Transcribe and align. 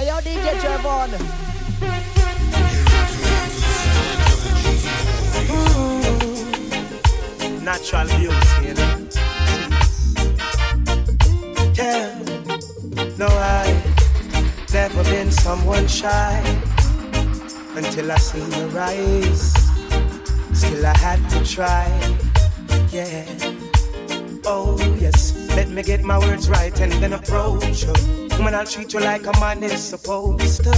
Hey, 0.00 0.06
yo, 0.06 0.16
DJ 0.22 0.56
Trevon. 0.62 1.10
Natural 7.62 8.08
beauty, 8.16 8.48
you 8.64 8.74
know. 8.80 8.96
Yeah, 11.74 12.18
no, 13.18 13.26
I 13.26 13.82
never 14.72 15.04
been 15.04 15.30
someone 15.30 15.86
shy 15.86 16.40
until 17.74 18.10
I 18.10 18.16
seen 18.16 18.50
your 18.52 18.78
eyes. 18.78 19.52
Still, 20.54 20.86
I 20.86 20.96
had 20.96 21.20
to 21.28 21.44
try. 21.44 21.84
Yeah. 22.90 23.26
Oh, 24.46 24.78
yes. 24.98 25.36
Let 25.54 25.68
me 25.68 25.82
get 25.82 26.02
my 26.02 26.18
words 26.18 26.48
right 26.48 26.80
and 26.80 26.90
then 26.92 27.12
approach 27.12 27.84
you. 27.84 28.19
Woman, 28.38 28.54
I'll 28.54 28.66
treat 28.66 28.92
you 28.92 29.00
like 29.00 29.26
a 29.26 29.32
man 29.40 29.62
is 29.62 29.82
supposed 29.82 30.64
to. 30.64 30.70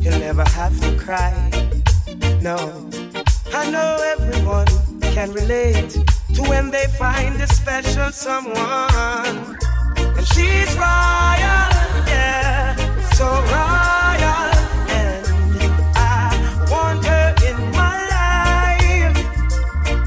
You'll 0.00 0.18
never 0.18 0.44
have 0.50 0.78
to 0.80 0.96
cry. 0.96 1.32
No. 2.40 2.56
I 3.54 3.70
know 3.70 3.96
everyone 4.18 4.66
can 5.14 5.32
relate 5.32 5.90
to 6.34 6.42
when 6.42 6.70
they 6.70 6.86
find 6.98 7.40
a 7.40 7.46
special 7.46 8.10
someone. 8.10 9.56
And 10.16 10.26
she's 10.26 10.74
royal, 10.76 11.70
yeah, 12.08 12.74
so 13.12 13.26
royal. 13.26 14.50
And 14.98 15.26
I 15.94 16.66
want 16.70 17.04
her 17.04 17.34
in 17.48 17.56
my 17.72 17.96
life. 18.16 19.16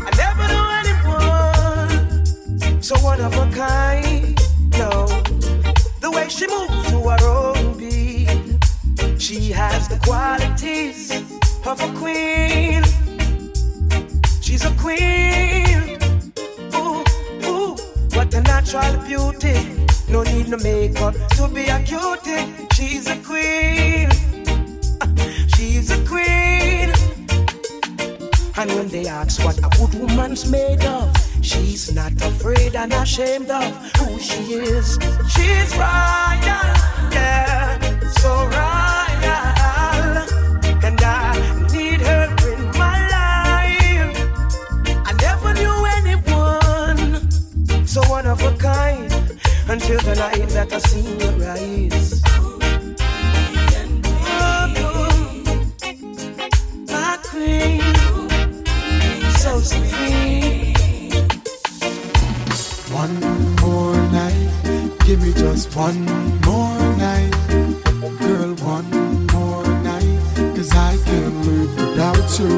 I 0.08 0.10
never 0.24 0.46
knew 0.52 0.68
anyone 0.82 2.82
so 2.82 2.96
one 3.00 3.22
of 3.22 3.34
a 3.34 3.46
kind. 3.56 3.85
She 6.36 6.48
moves 6.48 6.90
to 6.90 7.00
her 7.00 7.28
own 7.30 7.78
beat, 7.78 8.28
she 9.18 9.52
has 9.52 9.88
the 9.88 9.98
qualities 10.04 11.10
of 11.66 11.80
a 11.80 11.90
queen. 11.98 12.84
She's 14.42 14.66
a 14.66 14.72
queen. 14.72 15.98
Ooh, 16.76 17.06
ooh, 17.48 17.78
what 18.16 18.34
a 18.34 18.42
natural 18.42 18.98
beauty. 19.08 19.56
No 20.10 20.24
need 20.24 20.50
no 20.50 20.58
makeup 20.58 21.16
to 21.38 21.48
be 21.48 21.68
a 21.68 21.82
cutie. 21.84 22.54
She's 22.74 23.08
a 23.08 23.16
queen. 23.24 24.10
She's 25.56 25.90
a 25.90 26.06
queen. 26.06 26.92
And 28.58 28.72
when 28.76 28.90
they 28.90 29.08
ask 29.08 29.42
what 29.42 29.58
a 29.60 29.70
good 29.78 30.02
woman's 30.02 30.52
made 30.52 30.84
of, 30.84 31.14
she's 31.46 31.94
not 31.94 32.12
afraid 32.24 32.76
and 32.76 32.92
ashamed 32.94 33.50
of 33.52 33.72
who 33.98 34.20
she 34.20 34.54
is. 34.54 34.98
She's 35.30 35.72
royal, 35.78 36.70
yeah, 37.14 37.78
so 38.22 38.32
royal. 38.58 40.16
And 40.88 41.00
I 41.02 41.68
need 41.72 42.02
her 42.02 42.26
in 42.52 42.62
my 42.82 42.98
life. 43.16 44.18
I 45.06 45.12
never 45.22 45.54
knew 45.54 45.78
anyone 46.00 46.98
so 47.88 48.02
one 48.10 48.26
of 48.26 48.42
a 48.42 48.52
kind 48.58 49.12
until 49.70 50.00
the 50.02 50.16
night 50.16 50.50
that 50.50 50.74
I 50.74 50.80
seen 50.80 51.20
your 51.20 51.50
eyes. 51.52 52.22
Oh, 54.38 54.68
my 56.90 57.18
queen, 57.30 57.82
so 59.38 59.60
sweet. 59.60 60.55
One 63.06 63.56
more 63.62 63.96
night, 64.12 64.50
give 65.06 65.22
me 65.22 65.32
just 65.32 65.76
one 65.76 66.06
more 66.42 66.80
night. 66.98 67.32
Girl, 68.18 68.56
one 68.66 68.90
more 69.28 69.64
night, 69.84 70.22
cause 70.56 70.72
I 70.72 70.98
can't 71.06 71.46
live 71.46 71.76
without 71.78 72.40
you. 72.40 72.56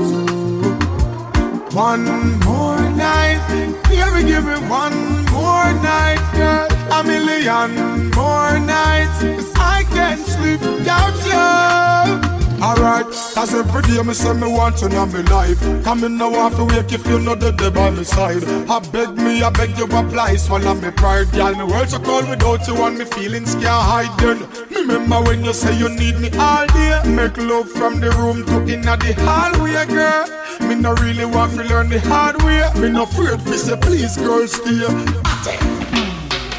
One 1.75 2.05
more 2.45 2.79
night, 2.91 3.41
baby, 3.89 4.23
give 4.25 4.45
me 4.45 4.55
one 4.69 5.25
more 5.35 5.69
night, 5.83 6.23
girl. 6.33 6.67
A 6.97 7.03
million 7.03 8.09
more 8.11 8.57
nights, 8.57 9.19
cause 9.19 9.51
I 9.57 9.83
can't 9.89 10.25
sleep 10.25 10.61
without 10.61 11.17
you. 11.27 12.63
Alright, 12.63 13.06
cause 13.37 13.53
every 13.53 13.83
day 13.83 14.01
me 14.01 14.13
say 14.15 14.33
me 14.33 14.47
want 14.51 14.81
you 14.81 14.87
in 14.87 15.11
my 15.13 15.21
life. 15.29 15.61
Come 15.83 16.03
in 16.03 16.17
now 16.17 16.31
want 16.31 16.55
to 16.55 16.65
wake 16.65 16.91
if 16.91 17.05
you 17.05 17.19
know 17.19 17.35
that 17.35 17.55
they 17.59 17.69
by 17.69 17.91
my 17.91 18.01
side. 18.01 18.43
I 18.67 18.79
beg 18.89 19.15
me, 19.15 19.43
I 19.43 19.51
beg 19.51 19.77
you 19.77 19.85
apply, 19.85 20.37
swallow 20.37 20.73
me 20.73 20.89
pride, 20.89 21.31
girl. 21.31 21.53
Me 21.53 21.63
world 21.63 21.89
so 21.89 21.99
cold 21.99 22.27
without 22.29 22.67
you 22.67 22.75
and 22.83 22.97
me 22.97 23.05
feelings 23.05 23.53
can't 23.53 23.85
hide. 23.91 24.13
Then 24.19 24.39
me 24.71 24.81
remember 24.81 25.21
when 25.21 25.45
you 25.45 25.53
say 25.53 25.77
you 25.77 25.89
need 25.89 26.19
me 26.19 26.29
all 26.39 26.65
day. 26.65 27.01
Make 27.05 27.37
love 27.37 27.69
from 27.69 27.99
the 27.99 28.09
room 28.17 28.43
to 28.47 28.73
inna 28.73 28.97
the 28.97 29.13
hallway, 29.19 29.85
girl. 29.85 30.25
Me 30.67 30.73
no 30.73 30.95
really 30.95 31.25
want 31.25 31.53
to 31.57 31.63
learn 31.63 31.89
the 31.89 31.99
hard 32.09 32.41
way. 32.41 32.65
Me 32.81 32.89
no 32.89 33.03
afraid 33.03 33.39
to 33.45 33.57
say 33.57 33.77
please, 33.77 34.17
girl, 34.17 34.47
stay. 34.47 34.81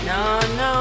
No, 0.07 0.41
no, 0.57 0.78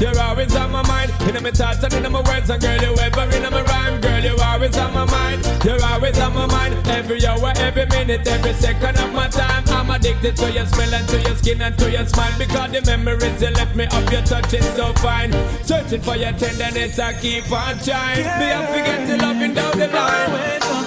You're 0.00 0.18
always 0.20 0.54
on 0.54 0.70
my 0.70 0.82
mind. 0.86 1.10
In 1.22 1.42
my 1.42 1.50
thoughts 1.50 1.82
and 1.82 1.92
in 1.92 2.12
my 2.12 2.22
words, 2.22 2.48
and 2.48 2.62
girl, 2.62 2.80
you 2.80 2.94
ever 2.98 3.36
in 3.36 3.42
my 3.42 3.62
rhyme. 3.62 4.00
Girl, 4.00 4.22
you're 4.22 4.42
always 4.42 4.76
on 4.76 4.94
my 4.94 5.04
mind. 5.04 5.44
You're 5.64 5.82
always 5.84 6.18
on 6.20 6.34
my 6.34 6.46
mind. 6.46 6.86
Every 6.86 7.26
hour, 7.26 7.52
every 7.56 7.86
minute, 7.86 8.26
every 8.26 8.52
second 8.54 8.96
of 8.98 9.12
my 9.12 9.26
time. 9.28 9.64
I'm 9.68 9.90
addicted 9.90 10.36
to 10.36 10.52
your 10.52 10.66
smell 10.66 10.94
and 10.94 11.08
to 11.08 11.20
your 11.20 11.34
skin 11.36 11.62
and 11.62 11.76
to 11.78 11.90
your 11.90 12.06
smile. 12.06 12.38
Because 12.38 12.70
the 12.70 12.82
memories 12.82 13.42
you 13.42 13.50
left 13.50 13.74
me 13.74 13.86
of 13.86 14.12
your 14.12 14.22
touch 14.22 14.54
is 14.54 14.64
so 14.76 14.92
fine. 14.94 15.32
Searching 15.64 16.00
for 16.00 16.16
your 16.16 16.32
tenderness, 16.32 16.98
I 16.98 17.14
keep 17.14 17.50
on 17.50 17.78
trying. 17.78 18.24
Me, 18.38 18.52
I 18.52 18.66
forget 18.66 19.08
to 19.08 19.26
loving 19.26 19.54
down 19.54 19.78
the 19.78 19.88
line. 19.88 20.77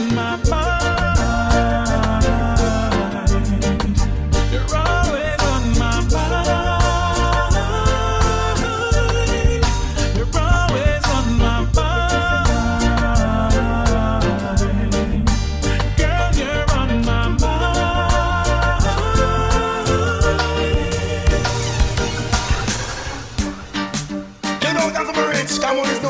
Come 25.59 25.79
on, 25.79 26.00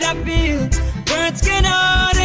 that 0.00 0.16
I 0.16 0.24
feel. 0.24 0.60
Words 1.10 1.40
cannot 1.42 2.19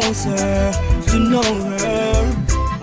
closer 0.00 0.72
to 1.06 1.18
know 1.20 1.54
her. 1.78 2.14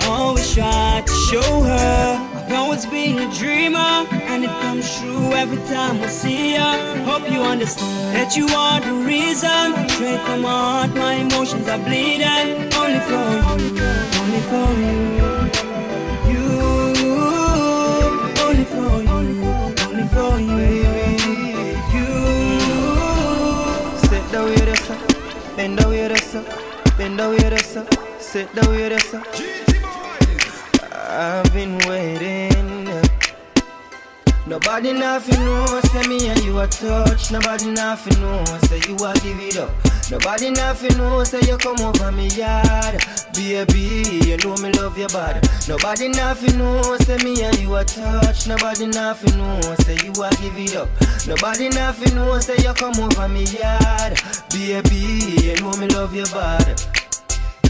Always 0.08 0.54
try 0.54 1.04
to 1.06 1.14
show 1.30 1.62
her. 1.62 2.30
I've 2.36 2.54
always 2.54 2.86
been 2.86 3.20
a 3.20 3.30
dreamer, 3.36 4.08
and 4.32 4.46
it 4.46 4.54
comes 4.62 4.86
true 4.98 5.34
every 5.34 5.62
time 5.74 6.02
I 6.02 6.08
see 6.08 6.54
her. 6.54 7.04
Hope 7.04 7.30
you 7.30 7.42
understand 7.42 8.16
that 8.16 8.38
you 8.38 8.48
are 8.48 8.80
the 8.80 8.94
reason. 9.14 9.66
Straight 9.90 10.22
from 10.22 10.42
my 10.44 10.58
heart, 10.66 10.92
my 10.96 11.16
emotions 11.16 11.68
are 11.68 11.80
bleeding. 11.80 12.48
Only 12.82 13.02
for 13.10 13.28
you, 13.36 13.82
only 14.22 14.42
for 14.52 14.70
you. 14.84 15.00
You, 16.32 16.48
only 18.46 18.66
for 18.74 18.92
you, 19.08 19.18
only 19.88 20.08
for 20.16 20.34
you. 20.50 20.64
You. 21.96 22.10
Sit 24.08 24.24
down 24.32 24.46
with 24.46 24.74
us, 24.76 24.86
bend 25.58 25.78
down 25.78 25.90
with 25.90 26.12
us, 26.12 26.81
bend 26.98 27.20
down 27.22 27.54
us, 27.54 27.76
uh, 27.76 27.86
sit 28.20 28.54
down 28.56 28.76
us. 28.92 29.14
uh. 29.14 29.24
I've 30.94 31.54
been 31.54 31.78
waiting. 31.88 32.11
Nobody 34.52 34.92
nothing 34.92 35.46
know, 35.46 35.80
say 35.80 36.06
me 36.10 36.28
and 36.28 36.44
you 36.44 36.60
a 36.60 36.68
touch. 36.68 37.32
Nobody 37.32 37.72
nothing 37.72 38.20
know, 38.20 38.44
say 38.68 38.82
you 38.86 38.98
a 38.98 39.14
give 39.24 39.40
it 39.40 39.56
up. 39.56 39.72
Nobody 40.12 40.50
nothing 40.52 40.98
know, 40.98 41.24
say 41.24 41.40
you 41.48 41.56
come 41.56 41.80
over 41.80 42.12
me 42.12 42.28
yard. 42.28 43.02
Baby, 43.34 44.04
you 44.28 44.36
know 44.44 44.58
me 44.58 44.74
love 44.74 44.98
your 44.98 45.08
body. 45.08 45.40
Nobody 45.70 46.10
nothing 46.10 46.58
know, 46.58 46.98
say 46.98 47.16
me 47.24 47.42
and 47.44 47.58
you 47.60 47.74
a 47.78 47.86
touch. 47.86 48.46
Nobody 48.46 48.88
nothing 48.88 49.38
know, 49.38 49.62
say 49.86 49.96
you 50.04 50.12
a 50.22 50.30
give 50.42 50.58
it 50.58 50.76
up. 50.76 50.90
Nobody 51.26 51.70
nothing 51.70 52.14
know, 52.14 52.38
say 52.40 52.58
you 52.58 52.74
come 52.74 53.00
over 53.00 53.30
me 53.30 53.46
yard. 53.46 54.20
Baby, 54.52 55.48
you 55.48 55.56
know 55.62 55.72
me 55.78 55.88
love 55.88 56.14
your 56.14 56.28
body. 56.28 56.74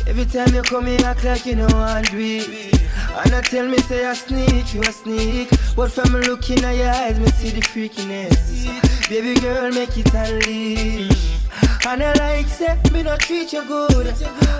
Every 0.07 0.25
time 0.25 0.55
you 0.55 0.63
come 0.63 0.87
here, 0.87 1.05
act 1.05 1.23
like 1.23 1.45
you 1.45 1.57
know 1.57 1.67
I 1.67 2.01
do 2.01 2.17
it. 2.17 2.80
And 3.17 3.35
I 3.35 3.41
tell 3.41 3.67
me, 3.67 3.77
say 3.79 4.05
I 4.05 4.13
sneak, 4.13 4.73
you 4.73 4.81
a 4.81 4.91
sneak. 4.91 5.49
But 5.75 5.91
from 5.91 6.13
looking 6.13 6.63
at 6.63 6.75
your 6.75 6.89
eyes, 6.89 7.19
me 7.19 7.27
see 7.27 7.49
the 7.49 7.61
freakiness. 7.61 9.09
Baby 9.09 9.39
girl, 9.39 9.71
make 9.71 9.97
it 9.97 10.13
unleash. 10.13 11.41
And 11.85 12.03
I 12.03 12.13
like, 12.13 12.47
say, 12.47 12.79
me 12.93 13.03
no 13.03 13.17
treat 13.17 13.51
you 13.53 13.65
good. 13.65 14.07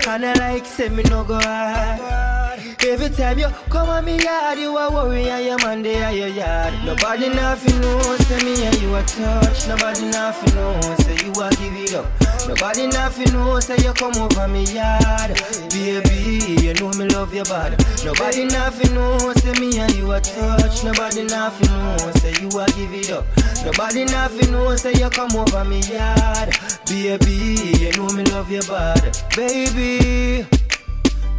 And 0.06 0.24
I 0.26 0.32
like, 0.34 0.66
say, 0.66 0.88
me 0.88 1.02
no 1.04 1.24
go 1.24 1.38
hard. 1.40 2.41
Every 2.84 3.10
time 3.10 3.38
you 3.38 3.48
come 3.70 3.88
on 3.88 4.04
me 4.04 4.18
yard, 4.18 4.58
you 4.58 4.76
a 4.76 4.90
worry 4.90 5.28
and 5.28 5.44
your 5.46 5.58
man 5.58 5.82
there 5.82 6.04
at 6.04 6.16
your 6.16 6.26
yard. 6.28 6.74
Nobody 6.84 7.28
nothing 7.28 7.80
know, 7.80 8.00
say 8.16 8.42
me 8.44 8.64
and 8.64 8.82
you 8.82 8.94
a 8.96 9.02
touch. 9.04 9.68
Nobody 9.68 10.06
nothing 10.10 10.54
know, 10.56 10.80
say 10.98 11.14
you 11.24 11.30
a 11.40 11.48
give 11.50 11.76
it 11.78 11.94
up. 11.94 12.06
Nobody 12.48 12.88
nothing 12.88 13.32
know, 13.32 13.60
say 13.60 13.76
you 13.78 13.92
come 13.92 14.16
over 14.16 14.48
me 14.48 14.64
yard. 14.64 15.38
Baby, 15.70 16.60
you 16.60 16.74
know 16.74 16.90
me 16.98 17.06
love 17.14 17.32
your 17.32 17.44
body. 17.44 17.76
Nobody 18.04 18.46
nothing 18.46 18.94
know, 18.94 19.32
say 19.34 19.52
me 19.60 19.78
and 19.78 19.94
you 19.94 20.10
a 20.10 20.20
touch. 20.20 20.82
Nobody 20.82 21.22
nothing 21.22 21.68
know, 21.70 22.10
say 22.16 22.34
you 22.42 22.48
a 22.58 22.66
give 22.72 22.92
it 22.92 23.10
up. 23.12 23.24
Nobody 23.64 24.04
nothing 24.06 24.50
know, 24.50 24.74
say 24.74 24.92
you 24.94 25.08
come 25.08 25.36
over 25.36 25.64
me 25.64 25.78
yard. 25.82 26.50
Baby, 26.86 27.78
you 27.78 27.92
know 27.92 28.08
me 28.08 28.24
love 28.24 28.50
your 28.50 28.64
body. 28.64 29.10
Baby, 29.36 30.46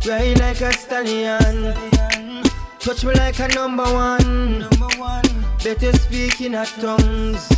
ride 0.06 0.40
like 0.40 0.62
a 0.62 0.74
stallion. 0.74 1.74
Touch 2.80 3.06
me 3.06 3.14
like 3.14 3.40
a 3.40 3.48
number 3.50 3.84
one. 3.84 4.68
Better 5.64 5.94
speak 5.94 6.42
in 6.42 6.56
a 6.56 6.66
tongues. 6.66 7.50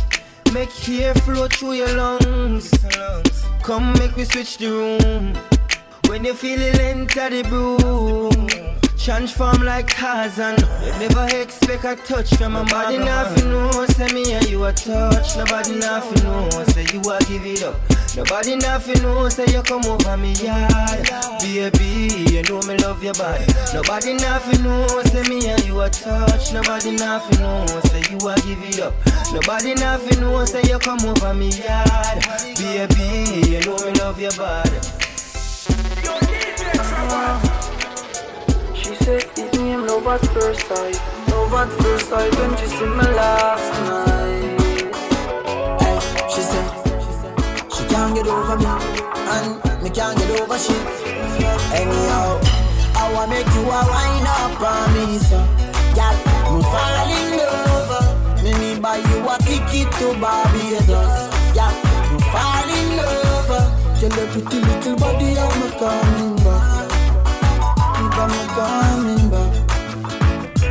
Make 0.52 0.70
hair 0.70 1.14
flow 1.14 1.48
through 1.48 1.72
your 1.72 1.92
lungs. 1.94 2.70
Come 3.62 3.92
make 3.94 4.16
we 4.16 4.24
switch 4.24 4.58
the 4.58 4.68
room. 4.70 5.34
When 6.06 6.24
you 6.24 6.34
feel 6.34 6.60
it 6.60 6.78
enter 6.78 7.30
the 7.30 7.42
room. 7.50 8.55
Transform 9.06 9.62
like 9.62 9.86
Tarzan. 9.86 10.56
Never 10.98 11.28
expect 11.40 11.84
a 11.84 11.94
touch 11.94 12.34
from 12.34 12.56
a 12.56 12.64
body. 12.64 12.98
Nothing 12.98 13.50
know, 13.50 13.86
say 13.86 14.12
me 14.12 14.32
and 14.32 14.48
you 14.48 14.64
a 14.64 14.72
touch. 14.72 15.36
Nobody 15.36 15.78
nothing 15.78 16.24
know, 16.24 16.50
say 16.64 16.84
you 16.92 17.00
a 17.08 17.16
give 17.20 17.46
it 17.46 17.62
up. 17.62 17.76
Nobody 18.16 18.56
nothing 18.56 19.00
know, 19.04 19.28
say 19.28 19.46
you 19.52 19.62
come 19.62 19.84
over 19.84 20.16
me 20.16 20.32
yard. 20.32 21.08
Baby, 21.38 22.32
you 22.32 22.42
know 22.50 22.60
me 22.62 22.78
love 22.78 23.00
your 23.00 23.14
body. 23.14 23.46
Nobody 23.72 24.14
nothing 24.14 24.64
know, 24.64 24.88
say 25.04 25.22
me 25.28 25.50
and 25.50 25.64
you 25.64 25.80
a 25.82 25.88
touch. 25.88 26.52
Nobody 26.52 26.90
nothing 26.90 27.38
know, 27.38 27.64
say 27.84 28.02
you 28.10 28.18
a 28.28 28.34
give 28.40 28.60
it 28.60 28.80
up. 28.80 28.92
Nobody 29.32 29.74
nothing 29.74 30.20
know, 30.20 30.44
say 30.46 30.62
you 30.64 30.80
come 30.80 30.98
over 31.06 31.32
me 31.32 31.50
yard. 31.50 32.24
Baby, 32.58 33.50
you 33.52 33.60
know 33.66 33.78
me 33.86 33.92
love 34.00 34.20
your 34.20 34.32
body. 34.32 35.05
Said 39.06 39.22
it 39.38 39.54
name 39.54 39.86
love 39.86 40.04
at 40.08 40.20
first 40.34 40.66
sight 40.66 41.00
Love 41.30 41.54
at 41.54 41.70
first 41.80 42.08
sight 42.08 42.34
when 42.38 42.56
she 42.56 42.66
see 42.66 42.86
me 42.86 43.06
last 43.14 43.70
night 43.86 44.58
Ay, 45.78 45.98
She 46.26 46.42
said 46.42 46.66
she 47.70 47.84
can't 47.86 48.16
get 48.16 48.26
over 48.26 48.56
me, 48.58 48.66
and 49.30 49.62
me 49.80 49.90
can't 49.90 50.18
get 50.18 50.40
over 50.40 50.58
she. 50.58 50.74
Anyhow, 51.70 52.40
I 52.98 53.12
wanna 53.14 53.30
make 53.30 53.46
you 53.54 53.62
a 53.62 53.80
wine 53.86 54.26
up 54.26 54.60
on 54.60 54.90
me, 54.94 55.18
so 55.22 55.38
girl, 55.94 56.16
me 56.50 56.62
fall 56.66 57.10
in 57.14 57.30
love. 57.38 58.42
Me 58.42 58.50
me 58.58 58.80
buy 58.80 58.96
you 58.96 59.22
a 59.22 59.38
ticket 59.38 59.86
to 60.02 60.18
Barbados, 60.18 61.16
girl, 61.54 61.74
me 62.10 62.18
fall 62.34 62.70
in 62.74 62.88
love. 62.98 63.54
Tell 64.00 64.10
your 64.18 64.26
pretty 64.32 64.58
little 64.66 64.96
body 64.96 65.38
I'm 65.38 65.62
coming 65.78 66.34
back. 66.42 66.65
A 68.18 68.46
coming 68.56 69.28
back. 69.28 69.52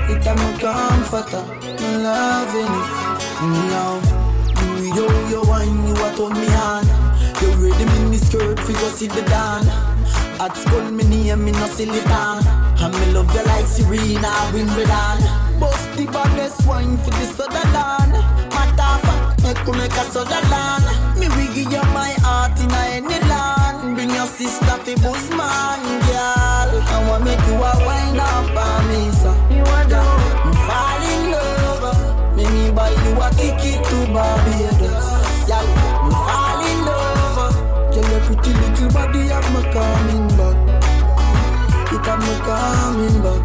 It 0.09 0.25
a 0.25 0.33
comforter. 0.59 1.37
I'm 1.37 2.03
loving 2.03 2.73
it. 2.81 3.05
Now, 3.69 4.01
yo 4.95 5.05
yo 5.29 5.43
wine, 5.43 5.85
you 5.85 5.93
a 5.93 6.09
turn 6.17 6.33
me 6.33 6.47
on. 6.55 6.85
You 7.41 7.49
ready 7.61 7.85
me 7.85 8.09
me 8.09 8.17
skirt 8.17 8.59
for 8.59 8.71
you 8.71 8.89
see 8.97 9.07
the 9.07 9.21
dawn. 9.29 9.61
At 10.39 10.57
school 10.57 10.89
me 10.89 11.03
name 11.03 11.45
me 11.45 11.51
no 11.51 11.67
silly 11.67 12.01
down. 12.05 12.41
And 12.81 12.93
me 12.95 13.11
love 13.13 13.31
you 13.35 13.43
like 13.45 13.67
Serena 13.67 14.31
Wimbledon. 14.51 15.21
Bust 15.59 15.87
the 15.95 16.07
baddest 16.11 16.65
wine 16.65 16.97
for 16.97 17.11
the 17.11 17.25
Sutherland. 17.37 18.13
Matter 18.55 18.97
fact, 19.05 19.43
make 19.43 19.67
you 19.67 19.73
make 19.73 19.93
a 19.93 20.05
Sutherland. 20.09 20.85
Me 21.19 21.27
will 21.27 21.53
give 21.53 21.71
you 21.71 21.83
my 21.93 22.11
heart 22.25 22.59
in 22.59 22.71
any 22.71 23.19
land. 23.29 23.95
Bring 23.95 24.09
your 24.09 24.25
sister 24.25 24.77
fi 24.83 24.95
Busman, 24.95 26.01
girl. 26.07 26.34
I 26.95 27.09
want 27.09 27.25
make 27.25 27.39
you 27.47 27.55
a 27.55 27.71
wine 27.85 28.17
up 28.17 28.55
on 28.55 28.87
me, 28.87 29.11
so. 29.11 29.29
You 29.51 29.63
are 29.67 29.83
yeah. 29.91 30.47
Me 30.47 30.51
fall 30.63 31.03
in 31.11 31.23
love. 31.35 32.37
Me 32.37 32.43
me 32.55 32.71
buy 32.71 32.89
you 32.89 33.11
a 33.19 33.27
ticket 33.35 33.83
to 33.83 33.97
Barbados. 34.15 35.07
Yeah, 35.49 35.59
me 36.07 36.11
fall 36.23 36.63
in 36.71 36.79
love. 36.87 37.51
Tell 37.91 38.07
your 38.11 38.21
pretty 38.23 38.51
little 38.53 38.89
body 38.95 39.27
have 39.27 39.47
me 39.51 39.61
coming 39.75 40.27
back. 40.39 40.57
It 41.91 42.05
have 42.07 42.21
me 42.23 42.35
coming 42.47 43.17
back. 43.25 43.43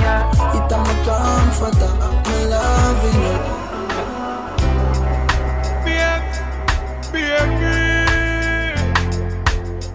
Yeah. 0.00 0.56
It 0.56 0.72
have 0.72 0.84
me 0.88 0.94
comforter. 1.04 1.92
Me 2.28 2.36
loving 2.48 3.20
you. 3.20 3.36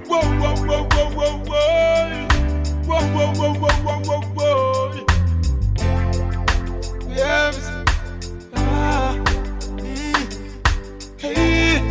Whoa, 0.08 0.22
whoa, 0.22 0.30
whoa, 0.30 0.30
whoa, 0.30 0.40
whoa, 0.40 0.54
whoa. 0.54 0.55
Whoa. 3.38 5.06
Yes. 7.10 7.70
Ah. 8.56 9.16
Mm. 9.78 11.20
Hey. 11.20 11.82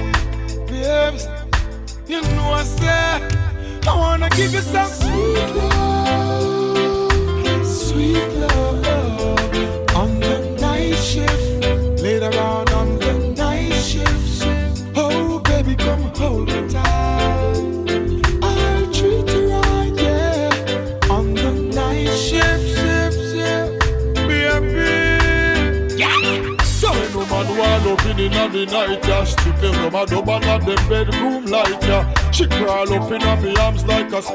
Babes. 0.67 1.29
You 2.09 2.23
know 2.23 2.53
I 2.53 2.65
said 2.65 3.37
I 3.87 3.95
wanna 3.97 4.31
give 4.31 4.53
you 4.55 4.61
some 4.63 4.89
sweet 4.89 5.55
love. 5.57 6.44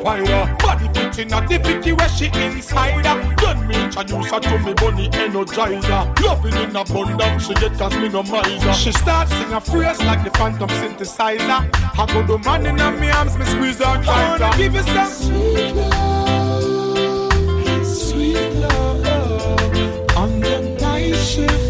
Arms 0.06 0.30
like 0.30 0.32
a 0.32 0.56
spider. 0.56 0.56
Body 0.60 0.88
fit 0.94 1.20
in 1.20 1.34
a 1.34 1.48
difficulty 1.48 1.92
where 1.94 2.10
she 2.10 2.26
inside 2.26 3.06
her. 3.06 3.36
Then 3.36 3.68
me 3.68 3.76
introduce 3.84 4.32
her 4.32 4.40
to 4.40 4.60
me 4.60 4.74
bunny 4.74 5.10
energizer. 5.10 6.20
Loving 6.22 6.56
in 6.56 6.76
abundance, 6.76 7.48
she 7.48 7.54
get 7.56 7.78
no 8.10 8.24
miser. 8.24 8.74
She 8.74 8.92
starts 8.92 9.32
sing 9.32 9.54
a 9.54 9.62
phrase 9.62 10.02
like 10.04 10.24
the 10.24 10.32
phantom 10.32 10.70
synthesizer. 10.70 11.70
I 11.98 12.06
go 12.14 12.24
the 12.26 12.38
man 12.40 12.66
in 12.66 12.76
me 13.00 13.10
arms, 13.12 13.38
me 13.38 13.46
squeeze 13.46 13.78
her 13.80 14.04
tighter. 14.04 14.58
Give 14.58 14.74
you 14.74 14.84
some 14.84 15.12
sweet 15.12 15.76
love, 15.76 17.34
sweet 17.86 18.54
love. 18.56 19.06
On 20.18 20.40
the 20.40 20.78
night 20.82 21.16
shift, 21.16 21.69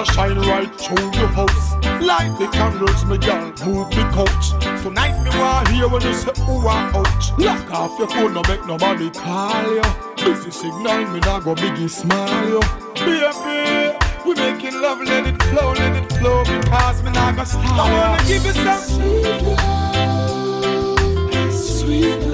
a 0.00 0.04
shine 0.12 0.38
right 0.40 0.74
through 0.80 1.12
your 1.12 1.28
house. 1.28 1.72
Light 2.00 2.34
the 2.38 2.46
candles, 2.48 3.04
me 3.04 3.18
girl, 3.18 3.52
move 3.66 3.90
the 3.90 4.02
couch. 4.14 4.52
Tonight 4.82 5.22
me 5.22 5.30
want 5.38 5.68
hear 5.68 5.88
when 5.88 6.02
you 6.02 6.14
say 6.14 6.32
ooh 6.48 6.66
ah 6.66 6.90
ouch. 6.96 7.32
Lock 7.38 7.70
off 7.70 7.98
your 7.98 8.08
phone, 8.08 8.32
no 8.34 8.42
make 8.48 8.64
nobody 8.66 9.10
call 9.10 9.74
you. 9.74 9.82
Busy 10.16 10.50
signal, 10.50 11.06
me 11.12 11.20
nah 11.20 11.40
go 11.40 11.54
biggie 11.54 11.90
smile 11.90 12.48
you. 12.48 12.60
Baby, 12.94 13.96
we 14.24 14.34
making 14.34 14.80
love, 14.80 15.00
let 15.02 15.26
it 15.26 15.42
flow, 15.42 15.72
let 15.72 15.96
it 15.96 16.12
flow, 16.14 16.44
because 16.44 17.02
me 17.02 17.10
nah 17.10 17.32
go 17.32 17.44
stop. 17.44 17.64
I 17.64 17.92
wanna 17.92 18.24
give 18.26 18.44
you 18.44 18.52
some 18.52 18.82
sweet 18.82 19.42
love, 21.36 21.52
sweet 21.52 22.20
love. 22.20 22.29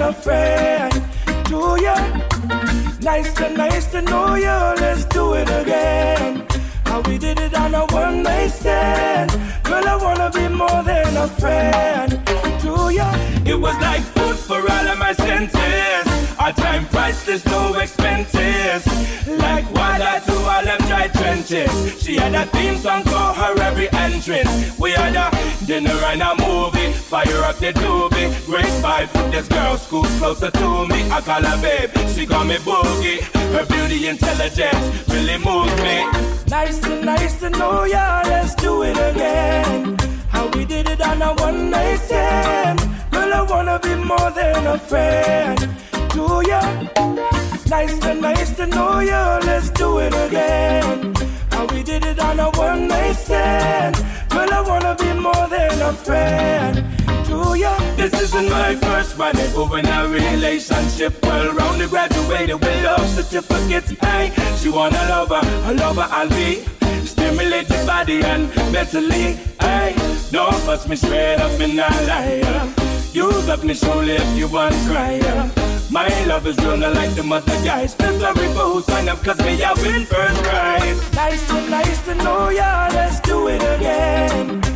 A 0.00 0.12
friend 0.12 0.92
to 1.46 1.76
you. 1.84 1.98
Nice 3.00 3.32
to, 3.34 3.50
nice 3.50 3.86
to 3.92 4.02
know 4.02 4.34
you. 4.34 4.56
Let's 4.80 5.04
do 5.06 5.34
it 5.34 5.48
again. 5.48 6.46
How 6.84 7.00
we 7.02 7.18
did 7.18 7.38
it 7.38 7.54
on 7.54 7.74
a 7.74 7.84
one 7.86 8.22
night 8.22 8.48
stand. 8.48 9.30
Girl, 9.62 9.86
I 9.86 9.96
wanna 9.96 10.30
be 10.30 10.48
more 10.48 10.82
than 10.82 11.16
a 11.16 11.28
friend 11.28 12.10
to 12.62 12.72
you. 12.98 13.10
It 13.50 13.58
was 13.58 13.76
like 13.78 14.02
food 14.02 14.36
for 14.36 14.60
all 14.60 14.86
of 14.92 14.98
my 14.98 15.12
senses. 15.12 16.36
Our 16.38 16.52
time 16.52 16.86
priceless, 16.86 17.44
no 17.46 17.74
expenses. 17.74 18.86
Like 19.26 19.70
water 19.74 20.20
to 20.26 20.34
all 20.52 20.64
them 20.64 20.80
dry 20.88 21.08
trenches. 21.08 22.02
She 22.02 22.16
had 22.16 22.34
a 22.34 22.46
theme 22.46 22.76
song 22.76 23.02
for 23.04 23.28
her 23.40 23.54
every 23.60 23.90
entrance. 23.92 24.78
We 24.78 24.92
had 24.92 25.14
a 25.14 25.28
dinner 25.66 25.98
and 26.10 26.22
a 26.22 26.34
movie. 26.36 26.79
Fire 27.10 27.42
up 27.42 27.56
the 27.56 27.72
doobie. 27.72 28.30
Great 28.46 28.72
vibe 28.80 29.08
from 29.08 29.32
this 29.32 29.48
girl, 29.48 29.76
school 29.76 30.04
closer 30.20 30.48
to 30.48 30.86
me. 30.86 31.10
I 31.10 31.20
call 31.20 31.42
her 31.42 31.60
babe, 31.60 31.90
she 32.14 32.24
call 32.24 32.44
me 32.44 32.54
boogie. 32.58 33.18
Her 33.50 33.66
beauty 33.66 34.06
intelligence 34.06 35.08
really 35.08 35.36
moves 35.38 35.74
me. 35.82 36.06
Nice 36.46 36.78
to 36.78 37.02
nice 37.02 37.34
to 37.40 37.50
know 37.50 37.82
ya. 37.82 38.22
Let's 38.26 38.54
do 38.54 38.84
it 38.84 38.96
again. 38.96 39.96
How 40.28 40.46
we 40.50 40.64
did 40.64 40.88
it 40.88 41.00
on 41.00 41.20
a 41.20 41.34
one 41.34 41.70
night 41.70 41.96
stand. 41.96 42.78
Girl, 43.10 43.34
I 43.34 43.42
wanna 43.42 43.80
be 43.80 43.96
more 43.96 44.30
than 44.30 44.68
a 44.68 44.78
friend 44.78 45.58
to 46.10 46.42
ya. 46.46 46.62
Nice 47.66 47.98
to 47.98 48.14
nice 48.14 48.54
to 48.54 48.68
know 48.68 49.00
ya. 49.00 49.40
Let's 49.42 49.70
do 49.70 49.98
it 49.98 50.14
again. 50.14 51.12
How 51.50 51.66
we 51.74 51.82
did 51.82 52.04
it 52.04 52.20
on 52.20 52.38
a 52.38 52.50
one 52.50 52.86
night 52.86 53.16
stand. 53.16 53.96
Girl, 54.30 54.52
I 54.52 54.60
wanna 54.60 54.94
be 54.94 55.12
more 55.12 55.48
than 55.48 55.82
a 55.82 55.92
friend 55.92 56.99
to 57.30 57.54
ya. 57.54 57.72
This 57.96 58.12
isn't 58.20 58.48
my 58.50 58.74
first 58.74 59.16
one, 59.18 59.36
but 59.54 59.78
in 59.78 59.86
a 59.86 60.08
relationship. 60.08 61.22
Well, 61.22 61.52
round 61.54 61.80
the 61.80 61.86
graduated 61.88 62.60
with 62.60 62.84
love 62.84 63.08
certificates. 63.08 63.90
Hey, 64.02 64.32
she 64.58 64.68
want 64.68 64.94
a 64.94 65.04
lover, 65.08 65.40
a 65.70 65.72
lover 65.74 66.06
I'll 66.10 66.28
be. 66.28 66.64
Stimulate 67.06 67.68
the 67.68 67.82
body 67.86 68.22
and 68.22 68.48
mentally. 68.72 69.38
Hey, 69.60 69.94
don't 70.30 70.54
fuss 70.66 70.86
me 70.88 70.96
straight 70.96 71.40
up 71.40 71.60
in 71.60 71.78
a 71.78 71.88
lie. 72.08 72.74
Use 73.12 73.48
up 73.48 73.64
me 73.64 73.74
surely 73.74 74.14
if 74.14 74.38
you 74.38 74.48
want 74.48 74.74
cry. 74.86 75.14
yeah. 75.14 75.50
My 75.90 76.06
love 76.26 76.46
is 76.46 76.56
running 76.58 76.94
like 76.94 77.14
the 77.16 77.24
mother 77.24 77.58
guys. 77.64 77.94
Feel 77.94 78.18
sorry 78.20 78.46
for 78.54 78.66
who 78.70 78.80
sign 78.82 79.08
up, 79.08 79.18
cause 79.24 79.38
me 79.40 79.60
I 79.62 79.72
win 79.82 80.04
first 80.04 80.42
prize. 80.44 81.14
Nice 81.14 81.46
to 81.48 81.68
nice 81.68 82.04
to 82.04 82.14
know 82.14 82.48
ya, 82.50 82.88
let's 82.92 83.18
do 83.20 83.48
it 83.48 83.60
again. 83.74 84.69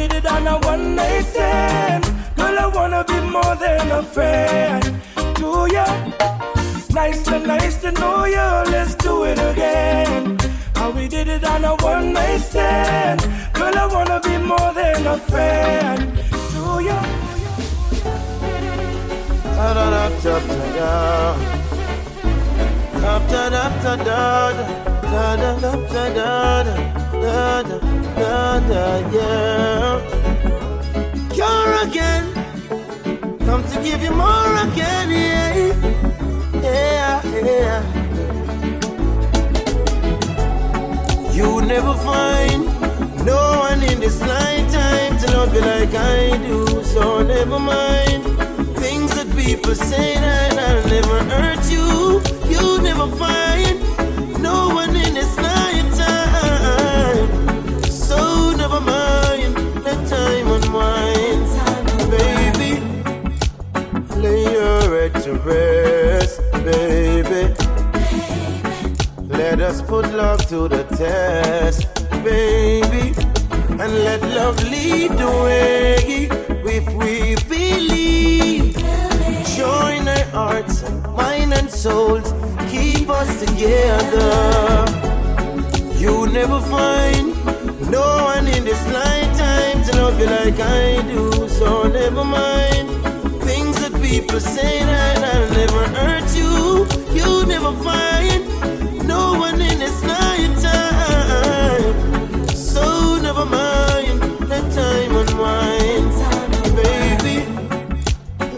Did 0.00 0.14
it 0.14 0.26
on 0.32 0.46
a 0.46 0.58
one 0.60 0.96
night 0.96 1.26
stand. 1.26 2.04
Girl, 2.34 2.58
I 2.58 2.66
wanna 2.68 3.04
be 3.04 3.20
more 3.20 3.54
than 3.56 3.90
a 3.90 4.02
friend 4.02 4.82
to 5.36 5.68
ya. 5.70 5.84
Nice 6.88 7.22
to 7.24 7.38
nice 7.38 7.76
to 7.82 7.92
know 7.92 8.24
ya, 8.24 8.64
let's 8.70 8.94
do 8.94 9.24
it 9.24 9.38
again. 9.38 10.38
How 10.74 10.90
we 10.90 11.06
did 11.06 11.28
it 11.28 11.44
on 11.44 11.66
a 11.66 11.74
one 11.84 12.14
night 12.14 12.40
stand. 12.40 13.20
Girl, 13.52 13.76
I 13.76 13.86
wanna 13.92 14.20
be 14.20 14.38
more 14.38 14.72
than 14.72 15.06
a 15.06 15.18
friend 15.18 16.00
to 16.52 16.62
ya. 16.88 16.98
Da 19.54 19.74
da 19.74 19.86
da 19.90 20.08
da 20.24 20.36
da 20.78 20.96
da 23.02 23.18
da 23.28 23.48
da 23.52 23.68
da 23.84 23.96
da 23.96 24.16
da 25.12 25.36
da 25.36 25.76
da 25.84 26.04
da 26.08 26.32
da 27.20 27.62
da 27.68 27.99
You're 31.38 31.72
again, 31.82 32.24
come 33.46 33.64
to 33.64 33.82
give 33.82 34.02
you 34.02 34.10
more 34.12 34.56
again, 34.68 35.10
yeah, 35.10 35.54
yeah, 36.62 37.22
yeah. 37.32 37.82
You 41.32 41.62
never 41.62 41.94
find 41.94 42.66
no 43.24 43.60
one 43.60 43.82
in 43.82 44.00
this 44.00 44.20
lifetime 44.20 45.16
to 45.20 45.26
love 45.32 45.54
you 45.54 45.62
like 45.62 45.94
I 45.94 46.36
do, 46.46 46.84
so 46.84 47.22
never 47.22 47.58
mind 47.58 48.22
things 48.76 49.14
that 49.14 49.34
people 49.34 49.74
say 49.74 50.14
that 50.16 50.58
I'll 50.58 50.86
never 50.88 51.24
hurt 51.24 51.70
you. 51.70 52.20
You 52.50 52.82
never 52.82 53.06
find 53.16 53.80
baby. 62.16 62.72
Lay 64.16 64.42
your 64.52 64.82
head 64.94 65.14
to 65.24 65.32
rest, 65.50 66.40
baby. 66.64 67.42
Let 69.40 69.60
us 69.60 69.82
put 69.82 70.06
love 70.12 70.46
to 70.48 70.68
the 70.68 70.84
test, 70.96 71.86
baby. 72.24 73.14
And 73.80 73.92
let 74.04 74.20
love 74.38 74.56
lead 74.64 75.10
the 75.12 75.30
way 75.44 76.28
if 76.76 76.86
we 77.00 77.36
believe. 77.48 78.74
Join 79.56 80.08
our 80.08 80.24
hearts, 80.36 80.76
mind, 81.16 81.52
and 81.54 81.70
souls. 81.70 82.32
Keep 82.70 83.08
us 83.10 83.30
together. 83.44 84.84
You 85.96 86.26
never 86.28 86.60
find 86.60 87.26
no 87.90 88.06
one 88.32 88.46
in 88.48 88.64
this 88.64 88.82
to 88.88 89.19
love 90.10 90.20
you 90.20 90.26
like 90.26 90.58
I 90.58 91.02
do. 91.08 91.48
So 91.48 91.84
never 91.84 92.24
mind 92.24 92.88
things 93.44 93.76
that 93.80 93.92
people 94.02 94.40
say 94.40 94.82
that 94.84 95.22
I'll 95.32 95.50
never 95.60 95.84
hurt 95.98 96.28
you. 96.40 96.86
You 97.16 97.46
never 97.46 97.72
find 97.84 98.42
no 99.06 99.38
one 99.38 99.60
in 99.60 99.78
this 99.78 100.02
lifetime. 100.02 101.84
So 102.48 103.18
never 103.22 103.46
mind, 103.46 104.18
let 104.48 104.64
time 104.72 105.14
unwind, 105.22 106.10
baby. 106.82 107.38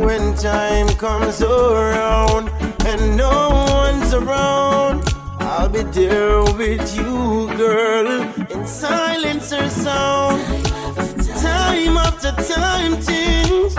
When 0.04 0.34
time 0.36 0.88
comes 0.96 1.42
around 1.42 2.48
and 2.86 3.16
no 3.16 3.50
one's 3.78 4.14
around, 4.14 5.02
I'll 5.40 5.68
be 5.68 5.82
there 5.82 6.42
with 6.60 6.96
you, 6.96 7.48
girl, 7.56 8.08
in 8.50 8.66
silence 8.66 9.52
or 9.52 9.68
sound. 9.68 10.51
Time 11.72 11.96
after 11.96 12.32
time, 12.52 12.96
things 12.96 13.74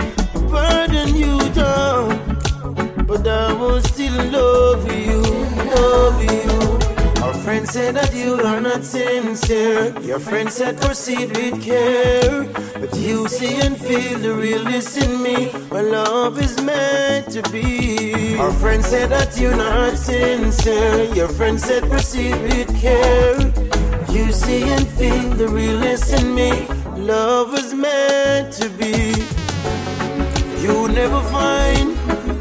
burden 0.50 1.14
you 1.14 1.38
down, 1.52 2.08
but 3.06 3.24
I 3.24 3.52
will 3.52 3.80
still 3.82 4.18
love 4.32 4.82
you, 4.90 5.22
love 5.76 6.18
you. 6.20 7.22
Our 7.22 7.34
friend 7.34 7.68
said 7.68 7.94
that 7.94 8.12
you 8.12 8.34
are 8.40 8.60
not 8.60 8.82
sincere. 8.82 9.96
Your 10.00 10.18
friend 10.18 10.50
said 10.50 10.80
proceed 10.80 11.36
with 11.36 11.62
care. 11.62 12.42
But 12.80 12.96
you 12.96 13.28
see 13.28 13.60
and 13.60 13.76
feel 13.76 14.18
the 14.18 14.34
realness 14.34 14.96
in 14.96 15.22
me. 15.22 15.50
Where 15.70 15.84
love 15.84 16.40
is 16.40 16.60
meant 16.60 17.30
to 17.30 17.42
be. 17.52 18.36
Our 18.38 18.52
friend 18.54 18.84
said 18.84 19.10
that 19.10 19.38
you're 19.38 19.56
not 19.56 19.96
sincere. 19.96 21.14
Your 21.14 21.28
friend 21.28 21.60
said 21.60 21.88
proceed 21.88 22.34
with 22.42 22.68
care. 22.80 23.38
You 24.10 24.32
see 24.32 24.64
and 24.68 24.88
feel 24.98 25.30
the 25.30 25.46
realness 25.46 26.12
in 26.12 26.34
me. 26.34 26.66
Love 27.04 27.52
is 27.52 27.74
meant 27.74 28.50
to 28.50 28.70
be. 28.70 29.12
You'll 30.62 30.88
never 30.88 31.20
find 31.24 31.94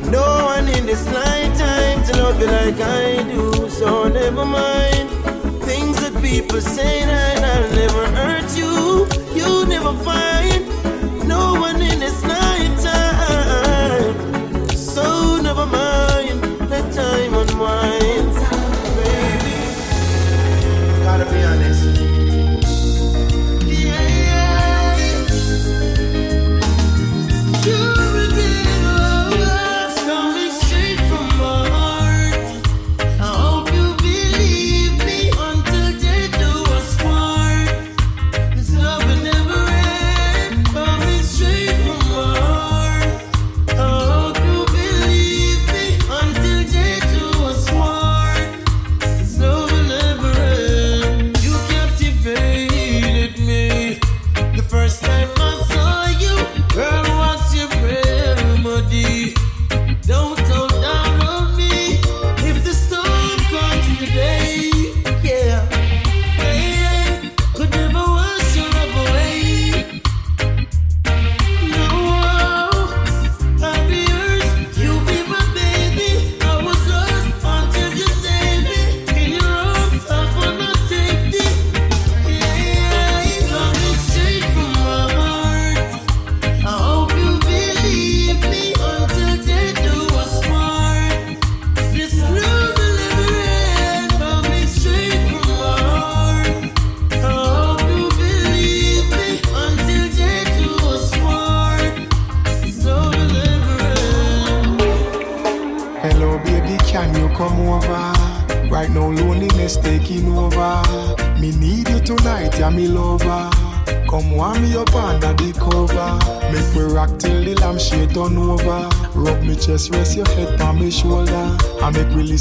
no 0.10 0.23
one 0.45 0.69
in 0.69 0.86
this 0.86 1.06
lifetime 1.12 2.02
to 2.06 2.23
love 2.23 2.39
you 2.39 2.45
like 2.47 2.80
I 2.80 3.23
do. 3.23 3.69
So 3.69 4.08
never 4.08 4.45
mind 4.45 5.10
things 5.65 5.99
that 5.99 6.17
people 6.21 6.62
say 6.62 7.04
that 7.04 7.43
I'll 7.43 7.76
never 7.76 8.08
hurt 8.15 8.58
you. 8.58 9.06
You'll 9.36 9.65
never 9.65 9.93
find 10.02 10.22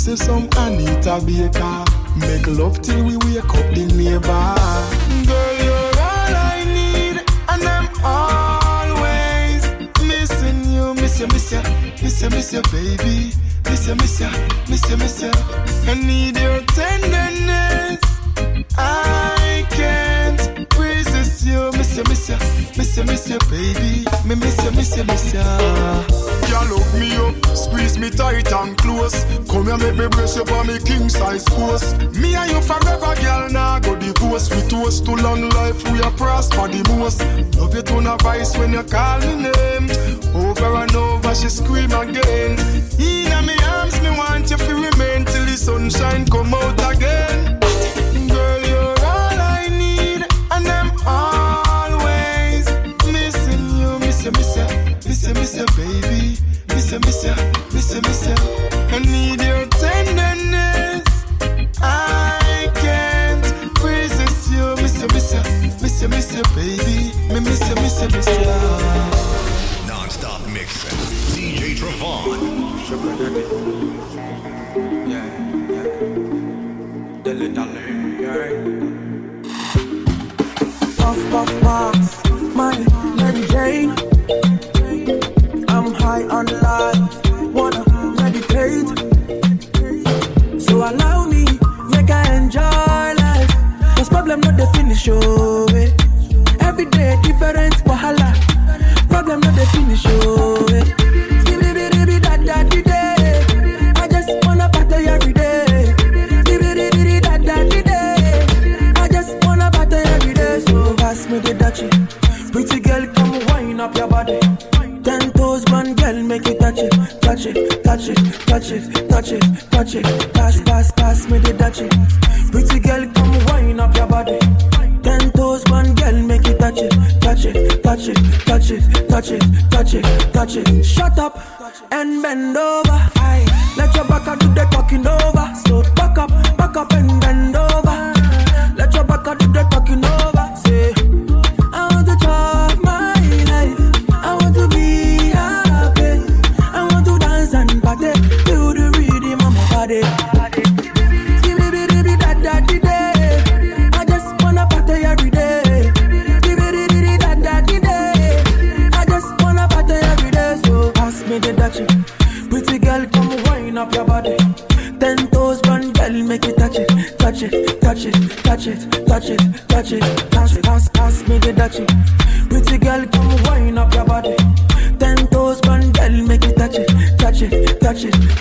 Say 0.03 0.17
some 0.17 0.49
Anita 0.57 1.23
Baker. 1.25 1.85
Make 2.17 2.49
love 2.49 2.83
till 2.83 3.05
we 3.05 3.17
wake 3.19 3.45
up 3.45 3.73
the 3.73 3.87
neighbor. 3.95 4.55
Girl, 5.29 5.53
you're 5.63 5.95
all 6.03 6.35
I 6.35 6.65
need, 6.67 7.23
and 7.49 7.63
I'm 7.63 7.89
always 8.03 9.63
missing 10.01 10.73
you. 10.73 10.95
Miss 10.95 11.21
you, 11.21 11.29
miss 11.29 11.53
you, 11.53 11.63
miss 12.03 12.21
you, 12.21 12.31
miss 12.31 12.53
you, 12.53 12.63
baby. 12.73 13.31
Miss 13.71 13.87
you, 13.87 13.95
miss 13.95 14.19
you, 14.19 14.31
miss 14.69 14.91
you, 14.91 14.97
miss 14.97 15.23
you. 15.23 15.42
tight 28.17 28.53
and 28.53 28.77
close. 28.79 29.25
Come 29.51 29.67
here, 29.67 29.79
make 29.79 29.97
me 29.97 30.09
brace 30.09 30.37
you 30.37 30.45
for 30.45 30.65
me 30.65 30.79
king 30.79 31.09
size 31.09 31.45
force. 31.45 31.95
Me 32.15 32.35
and 32.35 32.51
you 32.51 32.61
forever, 32.61 33.15
girl. 33.21 33.49
Now 33.51 33.79
nah, 33.79 33.81
go 33.81 33.97
divorce. 33.97 34.51
We 34.51 34.63
toast 34.69 35.05
to 35.07 35.15
long 35.15 35.49
life. 35.51 35.83
We 35.91 36.01
are 36.03 36.13
prosper 36.13 36.69
the 36.69 36.83
most. 36.97 37.21
Love 37.57 37.75
you 37.75 37.83
to 37.83 38.01
no 38.01 38.17
vice 38.19 38.57
when 38.57 38.73
you 38.73 38.83
call 38.83 39.21
me 39.21 39.51
name. 39.51 39.91
Over 40.35 40.75
and 40.77 40.95
over, 40.95 41.35
she 41.35 41.49
scream 41.49 41.93
again. 41.93 42.59
In 42.99 43.47
me 43.47 43.57
arms, 43.65 44.01
me 44.03 44.11
want 44.11 44.51
you 44.51 44.57
to 44.57 44.75
remain 44.75 45.25
till 45.25 45.45
the 45.45 45.57
sunshine 45.57 46.27
come 46.27 46.55
out 46.55 46.81
again. 46.95 47.59
Girl, 48.29 48.61
you're 48.67 48.99
all 49.05 49.39
I 49.41 49.69
need, 49.71 50.27
and 50.51 50.69
I'm 50.69 50.91
always 51.07 52.67
missing 53.13 53.65
you, 53.81 53.99
miss 53.99 54.25
ya, 54.25 54.31
miss 54.31 54.57
ya, 54.57 54.67
miss 55.05 55.27
you, 55.27 55.35
miss 55.35 55.57
you, 55.57 55.67
baby, 55.77 56.39
miss 56.69 56.93
ya, 56.93 56.99
miss 57.01 57.25
ya 57.25 57.52
say 57.93 58.01
me 58.01 58.15
I 58.95 58.99
need 59.01 59.41
your 59.43 59.67
tenderness. 59.67 61.05
I 61.83 62.71
can't 62.75 63.45
resist 63.83 64.51
you. 64.51 64.65
Me 64.77 64.89
say 64.89 65.07
me 65.13 65.21
say 65.21 65.43
me 65.83 65.89
say 65.89 66.07
me 66.07 66.21
say 66.21 66.43
baby. 66.55 67.13
Me 67.29 67.41
me 67.41 67.53
say 67.53 67.75
me 67.75 67.89
say 67.89 68.09
me. 68.09 68.21
Non-stop 69.87 70.41
mixing. 70.49 70.99
DJ 71.35 71.77
Travon. 71.77 72.39
Yeah 75.11 75.27
yeah. 75.75 75.87
Dilly 77.25 77.49
dally. 77.53 77.82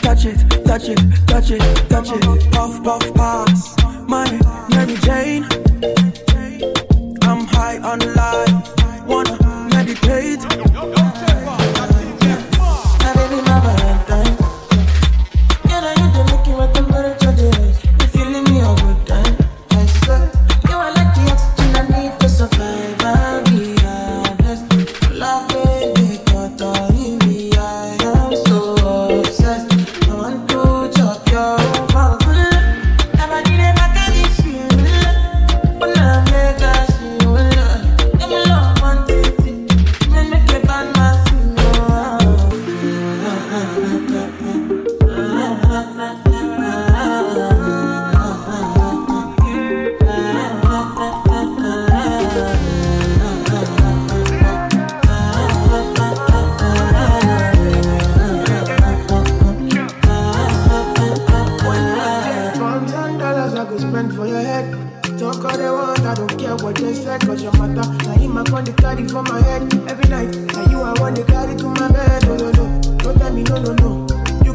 touch 0.02 0.26
it, 0.26 0.38
touch 0.66 0.90
it, 0.90 1.00
touch 1.28 1.52
it, 1.52 1.90
touch 1.90 2.12
it. 2.12 2.52
Puff, 2.52 2.84
puff, 2.84 3.14
puff. 3.14 3.21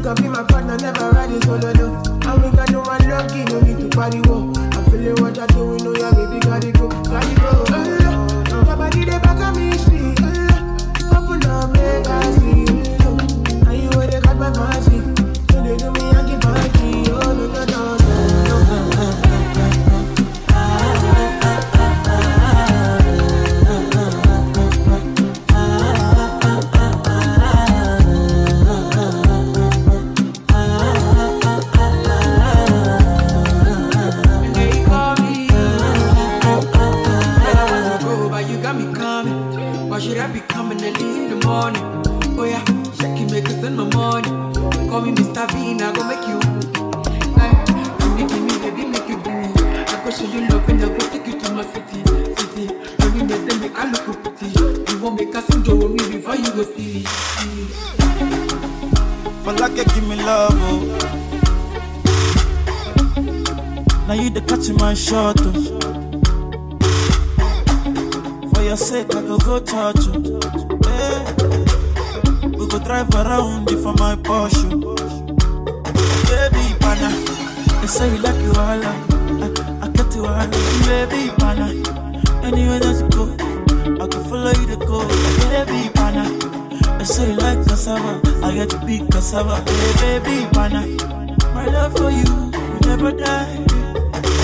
can 0.07 0.23
be 0.23 0.29
my 0.29 0.43
partner, 0.43 0.77
never 0.77 1.09
ride 1.09 1.31
it 1.31 1.43
solo. 1.43 1.73
No. 1.73 2.01
And 2.31 2.43
we 2.43 2.49
got 2.55 2.71
no 2.71 2.79
one 2.79 3.09
lucky, 3.09 3.43
no 3.43 3.59
need 3.59 3.77
to 3.79 3.89
party. 3.89 4.21
war. 4.21 4.46
Drive 72.87 73.13
around 73.15 73.69
you 73.69 73.81
for 73.83 73.93
my 73.95 74.15
Porsche. 74.15 74.69
Baby, 76.29 76.63
pana. 76.79 77.09
They 77.81 77.87
say 77.87 78.09
you 78.15 78.19
like 78.19 78.39
you 78.41 78.51
all. 78.51 78.81
I, 78.81 78.95
I 79.83 79.89
get 79.89 80.15
you 80.15 80.25
all. 80.25 80.47
Baby, 80.87 81.29
pana. 81.37 81.67
Anywhere 82.47 82.79
that 82.79 82.95
you 83.01 83.09
go, 83.11 83.23
I 84.01 84.07
can 84.07 84.23
follow 84.29 84.51
you 84.51 84.67
to 84.67 84.77
go. 84.87 85.05
Baby, 85.51 85.89
pana. 85.95 86.31
They 86.97 87.03
say 87.03 87.31
you 87.31 87.35
like 87.35 87.59
cassava. 87.67 88.21
I 88.41 88.53
get 88.53 88.69
to 88.69 88.79
be 88.85 88.99
cassava. 89.11 89.57
Hey, 89.69 90.19
baby, 90.19 90.47
pana. 90.53 90.87
My 91.53 91.65
love 91.65 91.91
for 91.97 92.09
you, 92.09 92.23
will 92.23 92.87
never 92.87 93.11
die. 93.11 93.53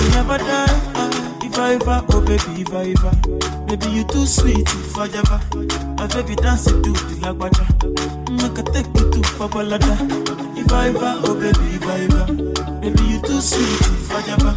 You 0.02 0.08
never 0.10 0.36
die. 0.36 1.40
If 1.42 1.58
I 1.58 1.74
ever, 1.76 2.04
oh 2.10 2.20
baby, 2.20 2.60
if 2.60 2.74
I 2.74 2.92
ever. 2.92 3.66
Baby, 3.66 3.86
you 3.90 4.04
too 4.04 4.26
sweet, 4.26 4.68
if 4.68 4.98
I 4.98 5.06
ever. 5.06 5.40
My 5.96 6.06
baby 6.08 6.36
dance 6.36 6.66
it 6.66 6.82
to 6.84 6.92
the 6.92 7.16
lagwaja. 7.22 7.93
Make 8.44 8.58
I 8.58 8.62
take 8.72 8.86
you 9.00 9.10
to 9.10 9.20
Babalada. 9.40 9.96
If 10.58 10.70
I 10.70 10.88
ever, 10.88 11.14
oh 11.24 11.34
baby, 11.34 11.76
if 11.76 11.86
I 11.86 12.00
ever. 12.04 12.32
Baby, 12.80 13.02
you 13.04 13.20
too 13.22 13.40
sweet, 13.40 13.80
if 13.80 14.12
I 14.12 14.20
ever. 14.32 14.52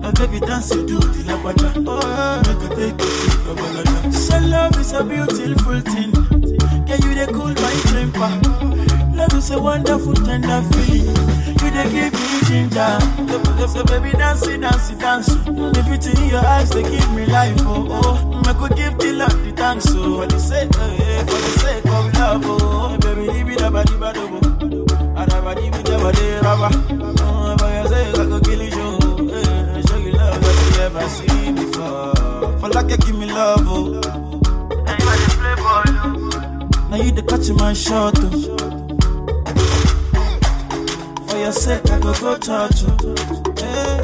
My 0.00 0.12
baby 0.12 0.38
dance 0.38 0.70
it 0.70 0.86
to 0.86 0.94
the 1.02 1.22
lagwaja. 1.26 1.82
Oh, 1.84 1.98
make 2.46 2.62
I 2.62 2.74
take 2.78 3.00
you 3.02 3.10
to 3.26 3.38
Babalada. 3.42 4.12
So 4.14 4.38
love 4.38 4.78
is 4.78 4.92
a 4.92 5.02
beautiful 5.02 5.80
thing. 5.80 6.12
Can 6.86 7.02
you 7.02 7.14
they 7.14 7.26
cool 7.26 7.50
my 7.58 7.74
temper? 7.90 8.30
Love 9.16 9.34
is 9.34 9.50
a 9.50 9.60
wonderful, 9.60 10.14
tender 10.14 10.62
feeling. 10.70 11.06
You 11.58 11.70
they 11.74 11.90
give 11.90 12.12
me 12.14 12.40
ginger. 12.46 12.98
So, 13.58 13.66
so 13.66 13.84
baby, 13.84 14.12
dance 14.12 14.46
dance 14.46 14.90
dance. 14.92 15.26
The 15.26 15.82
beauty 15.86 16.22
in 16.22 16.30
your 16.30 16.46
eyes, 16.46 16.70
they 16.70 16.82
give 16.82 17.12
me 17.12 17.26
life, 17.26 17.56
oh, 17.62 17.88
oh. 17.90 18.33
I 18.46 18.52
could 18.54 18.76
give 18.76 18.98
the 18.98 19.12
love 19.12 19.44
the 19.44 19.52
thanks, 19.52 19.84
so 19.84 20.20
for 20.20 20.26
the 20.26 20.38
sake, 20.38 20.70
oh, 20.74 20.96
yeah, 20.98 21.20
for 21.24 21.40
the 21.44 21.52
sake 21.60 21.86
of 21.86 22.14
love, 22.14 22.42
oh. 22.44 22.98
Baby, 22.98 23.26
leave 23.32 23.50
it 23.50 23.62
up, 23.62 23.74
di 23.86 23.96
ba 23.96 24.12
do 24.12 24.24
And 25.16 25.32
I'm 25.32 25.46
a 25.46 25.54
di 25.54 25.70
da 25.70 25.96
ba 26.02 26.12
de 26.12 26.40
raba. 26.40 26.68
Oh, 27.20 27.56
for 27.58 27.70
your 27.72 27.86
sake, 27.88 28.18
I 28.18 28.24
could 28.26 28.44
kill 28.44 28.62
you, 28.62 28.88
eh, 29.34 29.82
Show 29.86 29.96
you 29.98 30.12
love 30.12 30.40
that 30.40 30.56
you 30.62 30.70
never 30.78 31.08
seen 31.08 31.54
before. 31.54 32.58
For 32.58 32.68
like 32.68 32.90
you 32.90 32.96
give 32.98 33.18
me 33.18 33.26
love, 33.26 33.66
oh. 33.66 34.00
Now 36.90 36.96
you 37.02 37.10
the 37.12 37.22
catch 37.22 37.50
my 37.58 37.72
shot, 37.72 38.14
oh. 38.18 38.30
For 41.26 41.36
your 41.38 41.52
sake, 41.52 41.90
I 41.90 41.98
go 41.98 42.12
go 42.20 42.36
touch 42.38 42.82
you. 42.82 42.94
Hey. 43.58 44.00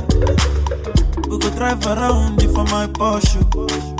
We 1.28 1.38
go 1.38 1.48
drive 1.50 1.86
around 1.86 2.42
you 2.42 2.52
for 2.52 2.64
my 2.64 2.86
Porsche. 2.88 3.99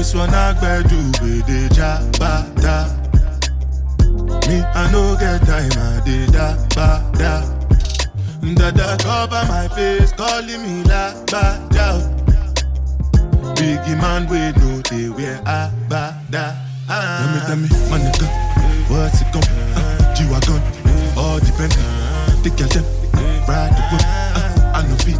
This 0.00 0.14
one 0.14 0.30
I 0.30 0.54
do 0.88 0.96
with 1.22 1.44
the 1.46 1.68
jabata. 1.70 2.88
Me, 4.48 4.62
I 4.62 4.90
no 4.90 5.14
get 5.14 5.46
time, 5.46 5.70
I 5.76 6.00
did 6.04 6.32
da 6.32 6.56
ba 6.74 7.02
cover 8.98 9.44
my 9.46 9.68
face, 9.68 10.12
calling 10.12 10.62
me 10.62 10.82
la. 10.84 11.12
Biggie 13.54 13.96
man, 14.00 14.26
we 14.26 14.52
know 14.58 14.80
they 14.88 15.08
wear 15.10 15.38
a 15.46 15.70
ba. 15.88 16.14
Tell 16.30 16.54
me, 17.28 17.40
tell 17.46 17.56
me, 17.56 17.68
my 17.90 17.98
nigga, 17.98 18.26
what's 18.90 19.20
it 19.20 19.32
gon' 20.28 20.32
uh, 20.32 20.40
G-Wagon, 20.40 20.60
all 21.16 21.38
depend. 21.38 21.72
Take 22.42 22.58
your 22.58 22.68
time, 22.68 22.84
ride 23.48 23.72
the 23.72 23.82
whip. 23.90 24.02
Uh, 24.04 24.72
I 24.74 24.82
no 24.88 24.96
fit, 24.96 25.16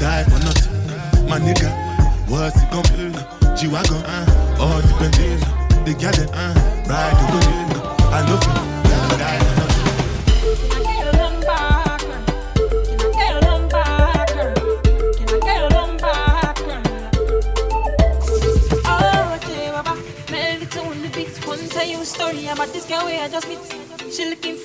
die 0.00 0.24
for 0.24 0.38
nothing. 0.44 1.28
My 1.28 1.38
nigga, 1.38 1.70
what's 2.28 2.56
it 2.62 2.70
gon' 2.70 2.82
be? 2.96 3.16
Uh, 3.16 3.56
G-Wagon, 3.56 4.02
uh, 4.04 4.58
all 4.60 4.80
depend. 4.80 5.14
Take 5.86 6.02
your 6.02 6.12
time, 6.12 6.54
ride 6.86 7.16
the 7.18 7.26
whip. 7.32 7.84
Uh, 7.84 8.10
I 8.10 8.26
no 8.26 8.36
fit, 8.38 8.77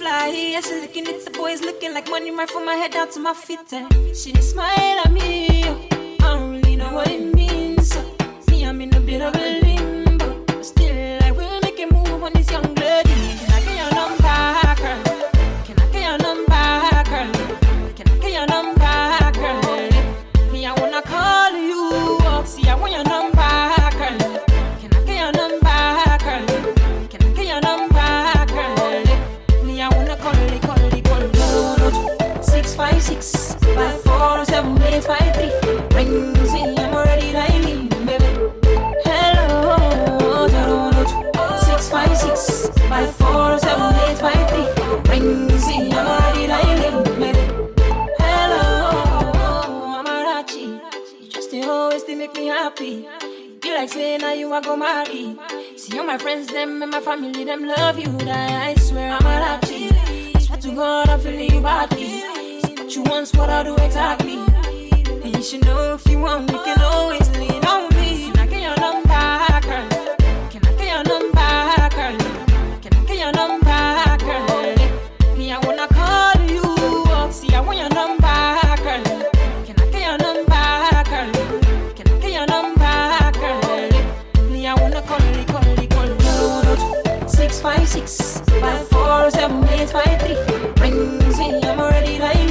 fly, 0.03 0.27
yeah, 0.51 0.59
she 0.61 0.81
looking 0.81 1.07
at 1.07 1.23
the 1.23 1.31
boys 1.31 1.61
looking 1.61 1.93
like 1.93 2.09
money 2.09 2.31
right 2.31 2.49
from 2.49 2.65
my 2.65 2.75
head 2.75 2.91
down 2.91 3.09
to 3.11 3.19
my 3.19 3.33
feet. 3.33 3.71
eh. 3.71 3.87
She 4.13 4.33
smile 4.41 4.99
at 5.05 5.11
me, 5.11 5.63
I 5.63 6.17
don't 6.19 6.51
really 6.51 6.75
know 6.75 6.93
what 6.93 7.07
it 7.07 7.21
means. 7.21 7.32
Happy. 52.73 53.07
Like 53.63 53.89
saying 53.89 54.21
now 54.21 54.33
you 54.33 54.51
are 54.53 54.61
go 54.61 54.75
marry. 54.75 55.35
See 55.77 55.97
all 55.97 56.05
my 56.05 56.17
friends, 56.17 56.47
them 56.47 56.81
and 56.81 56.91
my 56.91 56.99
family, 57.01 57.43
them 57.43 57.65
love 57.65 57.99
you. 57.99 58.11
That 58.19 58.67
I 58.67 58.75
swear 58.75 59.11
I'm 59.11 59.25
a 59.25 59.59
I 60.35 60.39
swear 60.39 60.59
to 60.59 60.71
God 60.75 61.09
I'm 61.09 61.19
feeling 61.19 61.53
you 61.53 61.61
badly. 61.61 62.21
What 62.77 62.95
you 62.95 63.03
want, 63.03 63.35
what 63.35 63.49
I 63.49 63.63
do 63.63 63.75
exactly. 63.77 64.37
And 65.23 65.35
you 65.35 65.43
should 65.43 65.65
know 65.65 65.95
if 65.95 66.07
you 66.07 66.19
want, 66.19 66.51
you 66.51 66.59
can 66.63 66.81
always 66.81 67.29
lean 67.37 67.65
on 67.65 67.92
six 87.93 88.41
by 88.59 88.75
fours. 88.89 89.35
Rings 90.81 91.37
me, 91.37 91.61
I'm 91.61 91.79
already 91.79 92.17
like. 92.17 92.42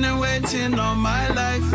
Be 0.00 0.04
waiting 0.04 0.04
and 0.04 0.20
waiting 0.20 0.78
all 0.78 0.94
my 0.94 1.28
life. 1.30 1.72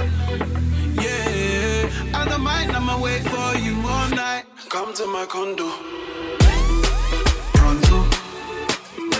Yeah, 0.96 1.90
I 2.14 2.26
don't 2.30 2.42
mind, 2.42 2.72
I'ma 2.72 3.02
wait 3.02 3.22
for 3.22 3.58
you 3.58 3.76
all 3.86 4.10
night. 4.10 4.46
Come 4.70 4.94
to 4.94 5.06
my 5.08 5.26
condo. 5.26 5.70
Pronto. 7.54 8.04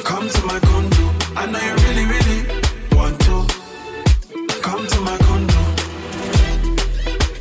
Come 0.04 0.30
to 0.30 0.46
my 0.46 0.60
condo. 0.60 1.06
I 1.36 1.46
know 1.52 1.60
you 1.60 1.76
really, 1.86 2.06
really 2.14 2.40
want 2.96 3.20
to. 3.28 3.46
Come 4.62 4.88
to 4.88 5.00
my 5.02 5.18
condo. 5.18 5.62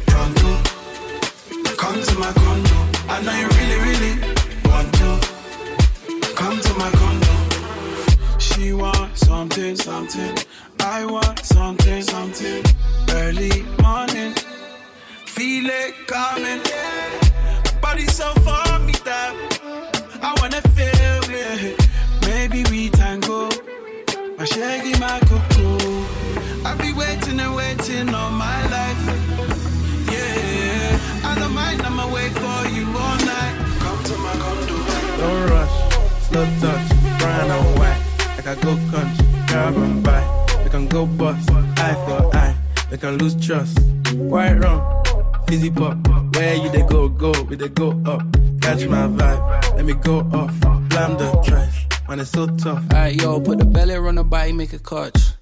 Pronto. 0.07 0.51
Come 1.77 2.03
to 2.03 2.18
my 2.18 2.33
condo. 2.33 2.77
I 3.09 3.22
know 3.25 3.37
you 3.42 3.48
really, 3.59 3.79
really 3.87 4.14
want 4.68 4.92
to. 5.01 5.11
Come 6.35 6.61
to 6.61 6.75
my 6.75 6.90
condo. 6.90 8.38
She 8.38 8.72
wants 8.72 9.27
something, 9.27 9.77
something. 9.77 10.37
I 10.85 11.07
want 11.07 11.38
something, 11.38 12.03
something. 12.03 12.64
Early 13.11 13.62
morning, 13.81 14.35
feel 15.27 15.66
it 15.66 15.95
coming. 16.09 16.61
Body 17.81 18.07
so 18.07 18.33
for 18.42 18.79
me 18.81 18.95
that 19.05 19.33
I 20.21 20.35
wanna 20.40 20.61
feel 20.75 21.23
it. 21.31 21.79
Maybe 22.27 22.64
we 22.71 22.90
tango. 22.90 23.49
My 24.37 24.45
shaggy, 24.45 24.99
my 24.99 25.21
cocoa. 25.21 26.05
I 26.66 26.75
be 26.75 26.92
waiting 26.92 27.38
and 27.38 27.55
waiting 27.55 28.12
all 28.12 28.33
my 28.33 28.61
life. 28.66 29.05
Yeah, 30.11 31.31
I 31.31 31.37
don't 31.38 31.55
mind, 31.55 31.83
I'ma 31.83 32.12
wait 32.12 32.33
for 32.33 32.61
you 32.75 32.87
all 32.87 33.18
night. 33.33 33.55
Come 33.79 34.03
to 34.03 34.14
my 34.18 34.35
condo. 34.42 34.77
Don't 35.21 35.51
rush, 35.51 35.77
slow 36.27 36.47
touch, 36.61 36.88
brown 37.21 37.51
and 37.51 37.79
white. 37.79 38.03
Like 38.37 38.49
I 38.49 38.55
go 38.57 38.75
country, 38.90 39.27
grab 39.47 39.77
and. 39.77 40.41
Can 40.73 40.89
go 40.89 41.05
bust, 41.05 41.51
eye 41.51 41.95
for 42.07 42.35
eye. 42.35 42.57
they 42.89 42.97
can 42.97 43.19
lose 43.19 43.35
trust. 43.47 43.79
White 44.15 44.55
rum, 44.55 44.81
fizzy 45.47 45.71
pop. 45.71 45.99
Where 46.35 46.55
you 46.55 46.71
they 46.71 46.81
go, 46.81 47.11
go, 47.11 47.31
we 47.43 47.57
they 47.57 47.69
go 47.69 47.91
up. 48.07 48.23
Catch 48.63 48.87
my 48.87 49.07
vibe, 49.07 49.77
let 49.77 49.85
me 49.85 49.93
go 49.93 50.21
off. 50.33 50.59
Blam 50.89 51.19
the 51.19 51.43
trash, 51.45 51.87
man, 52.09 52.21
it's 52.21 52.31
so 52.31 52.47
tough. 52.47 52.83
Alright, 52.91 53.21
yo, 53.21 53.39
put 53.39 53.59
the 53.59 53.67
belly 53.67 53.97
on 53.97 54.15
the 54.15 54.25
body, 54.25 54.53
make 54.53 54.73
a 54.73 54.79
catch. 54.79 55.41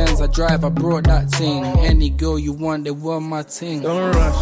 Benz 0.05 0.19
I 0.19 0.25
drive, 0.25 0.63
I 0.65 0.69
brought 0.69 1.03
that 1.03 1.29
thing. 1.29 1.63
Any 1.91 2.09
girl 2.09 2.39
you 2.39 2.53
want, 2.53 2.85
they 2.85 2.91
want 2.91 3.23
my 3.25 3.43
thing. 3.43 3.81
Don't 3.81 4.15
rush, 4.15 4.39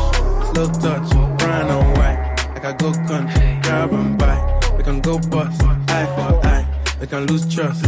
slow 0.53 0.67
touch, 0.83 1.09
brown 1.39 1.67
and 1.75 1.97
white. 1.97 2.19
Like 2.53 2.65
I 2.65 2.71
go 2.71 2.93
country, 2.93 3.59
grab 3.63 3.91
and 3.91 4.17
buy. 4.17 4.39
We 4.77 4.83
can 4.83 5.01
go 5.01 5.19
bust, 5.19 5.61
eye 5.89 6.07
for 6.15 6.47
eye. 6.47 6.65
We 7.01 7.07
can 7.07 7.25
lose 7.27 7.53
trust. 7.53 7.85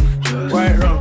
White 0.52 0.76
rum, 0.80 1.00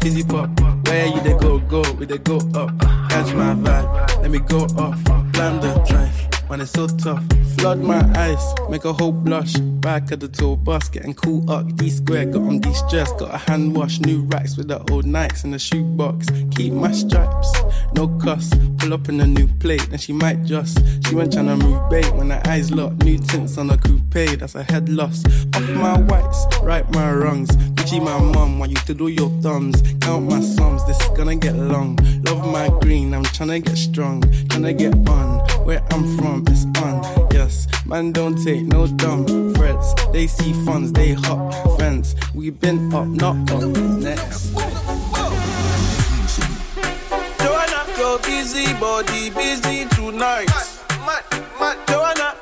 fizzy 0.00 0.24
pop. 0.24 0.48
Where 0.86 1.06
you 1.08 1.20
they 1.20 1.36
go, 1.36 1.58
go, 1.58 1.82
we 1.98 2.06
they 2.06 2.16
go 2.16 2.36
up. 2.54 2.70
Catch 3.10 3.34
my 3.34 3.52
vibe, 3.64 4.22
let 4.22 4.30
me 4.30 4.38
go 4.38 4.60
off. 4.78 4.98
Blam 5.32 5.60
the 5.60 5.74
drive, 5.88 6.17
man, 6.48 6.60
it's 6.60 6.72
so 6.72 6.86
tough. 6.86 7.22
Flood 7.58 7.80
my 7.80 8.00
eyes, 8.16 8.54
make 8.70 8.84
a 8.84 8.92
whole 8.92 9.12
blush. 9.12 9.54
Back 9.54 10.12
at 10.12 10.20
the 10.20 10.28
tour 10.28 10.56
bus, 10.56 10.88
getting 10.88 11.14
cool 11.14 11.50
up. 11.50 11.74
D 11.76 11.90
square, 11.90 12.26
got 12.26 12.42
on 12.42 12.62
stress, 12.74 13.12
got 13.12 13.34
a 13.34 13.38
hand 13.38 13.76
wash. 13.76 14.00
New 14.00 14.22
racks 14.22 14.56
with 14.56 14.68
the 14.68 14.78
old 14.90 15.04
Nikes 15.04 15.44
in 15.44 15.50
the 15.50 15.58
shoebox. 15.58 16.26
Keep 16.56 16.72
my 16.72 16.92
stripes, 16.92 17.52
no 17.94 18.08
cuss. 18.18 18.52
Pull 18.78 18.94
up 18.94 19.08
in 19.08 19.20
a 19.20 19.26
new 19.26 19.48
plate, 19.58 19.86
then 19.90 19.98
she 19.98 20.12
might 20.12 20.44
just. 20.44 20.78
She 21.06 21.14
went 21.14 21.32
tryna 21.32 21.60
move 21.60 21.88
bait 21.90 22.10
when 22.14 22.30
her 22.30 22.42
eyes 22.46 22.70
locked. 22.70 23.02
New 23.04 23.18
tints 23.18 23.58
on 23.58 23.70
a 23.70 23.78
coupe, 23.78 24.38
that's 24.38 24.54
a 24.54 24.62
head 24.62 24.88
loss. 24.88 25.24
Off 25.54 25.68
my 25.70 25.98
whites, 25.98 26.46
right 26.62 26.88
my 26.92 27.12
wrongs. 27.12 27.50
Gucci 27.74 28.02
my 28.02 28.18
mum, 28.18 28.58
want 28.58 28.70
you 28.70 28.76
to 28.78 28.94
do 28.94 29.08
your 29.08 29.30
thumbs. 29.42 29.82
Count 30.00 30.28
my 30.30 30.40
sums, 30.40 30.86
this 30.86 31.00
is 31.00 31.08
gonna 31.16 31.36
get 31.36 31.56
long. 31.56 31.98
Love 32.24 32.46
my 32.46 32.68
green, 32.80 33.14
I'm 33.14 33.24
tryna 33.24 33.64
get 33.64 33.76
strong. 33.76 34.22
Tryna 34.22 34.76
get 34.78 34.94
on, 35.08 35.38
where 35.64 35.82
I'm 35.90 36.16
from, 36.18 36.37
it's 36.46 36.64
on. 36.82 37.28
Yes, 37.32 37.66
man, 37.86 38.12
don't 38.12 38.36
take 38.42 38.62
no 38.66 38.86
dumb 38.86 39.54
threats. 39.54 39.94
They 40.12 40.26
see 40.26 40.52
funds, 40.64 40.92
they 40.92 41.12
hop 41.12 41.78
fence. 41.78 42.14
We 42.34 42.50
been 42.50 42.92
up, 42.94 43.06
not 43.06 43.50
up. 43.50 43.62
Next. 43.62 44.54
Joanna, 47.40 47.80
your 47.98 48.18
busy 48.20 48.72
body 48.74 49.30
busy 49.30 49.86
tonight. 49.96 50.48
Mad, 51.06 51.24
mad, 51.58 51.76
Joanna, 51.88 52.34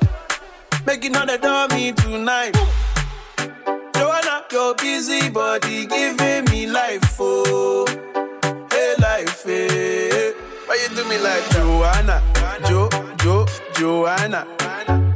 making 0.86 1.16
all 1.16 1.26
the 1.26 1.38
dummy 1.38 1.92
tonight. 1.92 2.56
Joanna, 3.94 4.44
your 4.52 4.74
busy 4.74 5.28
body 5.30 5.86
giving 5.86 6.44
me 6.46 6.66
life, 6.66 7.16
oh, 7.20 7.86
hey 8.70 8.94
life, 9.00 9.44
hey. 9.44 10.32
Why 10.66 10.74
you 10.82 10.96
do 10.96 11.04
me 11.08 11.18
like 11.18 11.48
Joanna, 11.50 12.20
Jo, 12.66 12.88
Jo, 13.18 13.46
Joanna? 13.78 14.46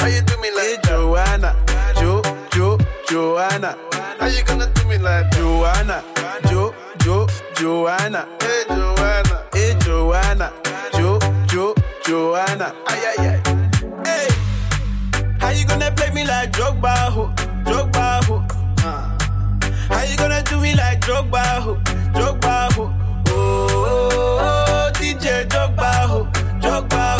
Why 0.01 0.09
you 0.09 0.20
do 0.20 0.37
me 0.42 0.51
like 0.55 0.66
hey, 0.66 0.77
Joanna, 0.85 1.57
Jo, 1.99 2.20
Jo, 2.53 2.79
Joanna? 3.09 3.75
How 4.18 4.27
you 4.27 4.44
gonna 4.44 4.70
do 4.75 4.87
me 4.87 4.99
like 4.99 5.31
Joanna, 5.31 6.05
Jo, 6.51 6.74
Jo, 6.99 7.26
Joanna? 7.55 8.28
Hey 8.43 8.64
Joanna, 8.68 9.45
hey 9.55 9.74
Joanna, 9.80 10.53
Jo, 10.93 11.18
Jo, 11.47 11.74
Joanna? 12.05 12.74
Ay 12.87 13.01
ay 13.07 13.28
ay. 13.28 13.41
Hey, 14.05 14.28
how 15.41 15.51
you 15.51 15.64
gonna 15.66 15.91
play 15.93 16.11
me 16.11 16.24
like 16.26 16.53
Drogba, 16.53 16.95
ho, 17.09 17.32
Drogba, 17.64 18.22
ho? 18.24 18.45
Uh. 18.85 19.09
How 19.89 20.03
you 20.05 20.18
gonna 20.18 20.43
do 20.43 20.61
me 20.61 20.74
like 20.74 21.01
Drogba, 21.01 21.61
ho, 21.62 21.76
Drogba, 22.12 22.72
ho? 22.74 22.93
Oh, 23.28 23.66
oh, 23.70 24.39
oh, 24.43 24.91
DJ 24.97 25.49
Drogba, 25.49 26.07
ho, 26.09 26.24
Drogba, 26.61 27.20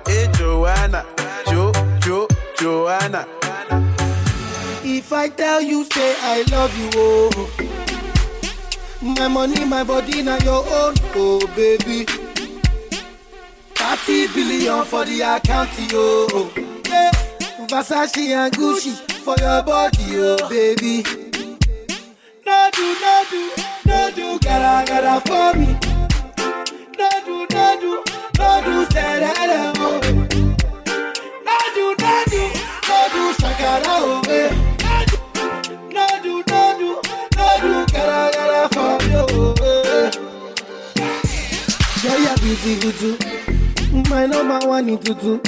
Joanna, 0.41 1.05
Jo, 1.51 1.71
Jo, 1.99 2.27
Joanna? 2.57 3.27
If 4.83 5.13
I 5.13 5.29
tell 5.29 5.61
you, 5.61 5.83
say 5.93 6.15
I 6.19 6.43
love 6.49 6.75
you, 6.79 6.89
oh. 6.95 7.49
My 9.03 9.27
money, 9.27 9.63
my 9.65 9.83
body, 9.83 10.23
now 10.23 10.39
your 10.39 10.65
own, 10.65 10.95
oh 11.13 11.45
baby. 11.55 12.05
30 13.75 14.33
billion 14.33 14.83
for 14.83 15.05
the 15.05 15.21
account, 15.21 15.69
yo. 15.91 16.49
Yeah. 16.89 17.11
Versace 17.67 18.17
and 18.33 18.51
Gucci 18.51 18.95
for 19.21 19.35
your 19.37 19.61
body, 19.61 20.17
oh 20.17 20.49
baby. 20.49 21.03
No 22.47 22.69
do, 22.73 22.95
no 22.99 23.23
do, 23.29 23.51
no 23.85 24.11
do, 24.15 24.39
gotta, 24.39 24.91
gotta 24.91 25.21
for 25.21 25.53
me. 25.59 25.77
No 26.97 27.09
do, 27.25 27.45
no 27.55 27.77
do, 27.79 28.03
no 28.39 28.61
do, 28.65 28.85
say 28.91 29.19
that, 29.19 29.73
oh. 29.77 30.20
No 31.51 31.57
do, 31.75 31.85
no 31.99 32.13
do, 32.31 32.41
no 32.87 32.97
do, 33.13 33.23
shakara, 33.39 33.83
oh, 33.87 34.21
eh. 34.29 34.51
No 35.91 36.05
do, 36.23 36.33
no 36.49 36.61
do, 36.79 36.89
no 37.37 37.47
do, 37.61 37.71
gotta, 37.91 38.37
gotta 38.37 38.61
for 38.73 38.93
you, 39.09 39.25
oh, 39.29 39.55
eh. 39.63 40.11
Yeah, 42.03 42.17
yeah, 42.23 42.35
beautiful 42.37 42.91
too. 42.93 43.15
My 44.09 44.25
number 44.25 44.59
one 44.67 44.89
in 44.89 44.97
tutu. 44.97 45.39